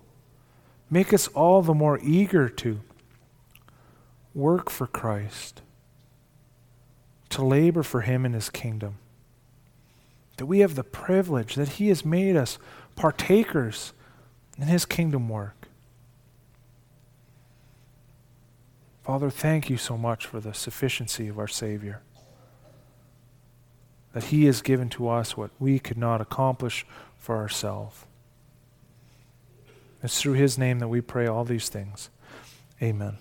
Make 0.92 1.12
us 1.12 1.28
all 1.30 1.64
the 1.64 1.74
more 1.74 2.00
eager 2.04 2.48
to 2.50 2.82
work 4.36 4.70
for 4.70 4.86
Christ, 4.86 5.64
to 7.36 7.44
labor 7.44 7.84
for 7.84 8.02
Him 8.02 8.26
in 8.26 8.32
His 8.32 8.50
kingdom. 8.50 8.98
That 10.38 10.46
we 10.46 10.60
have 10.60 10.76
the 10.76 10.86
privilege 10.86 11.56
that 11.56 11.70
He 11.70 11.90
has 11.90 12.06
made 12.06 12.38
us 12.38 12.58
partakers 12.96 13.92
in 14.58 14.68
His 14.68 14.86
kingdom 14.86 15.28
work. 15.28 15.68
Father, 19.04 19.30
thank 19.30 19.70
you 19.70 19.76
so 19.76 19.98
much 19.98 20.26
for 20.26 20.40
the 20.40 20.54
sufficiency 20.54 21.28
of 21.28 21.38
our 21.38 21.48
Savior. 21.48 22.02
That 24.14 24.26
He 24.26 24.46
has 24.46 24.62
given 24.62 24.90
to 24.92 25.10
us 25.10 25.36
what 25.36 25.52
we 25.60 25.78
could 25.78 25.98
not 25.98 26.22
accomplish 26.22 26.86
for 27.18 27.36
ourselves. 27.36 28.06
It's 30.02 30.22
through 30.22 30.34
His 30.34 30.58
name 30.58 30.80
that 30.80 30.88
we 30.88 31.02
pray 31.02 31.28
all 31.28 31.44
these 31.44 31.68
things. 31.68 32.10
Amen. 32.82 33.18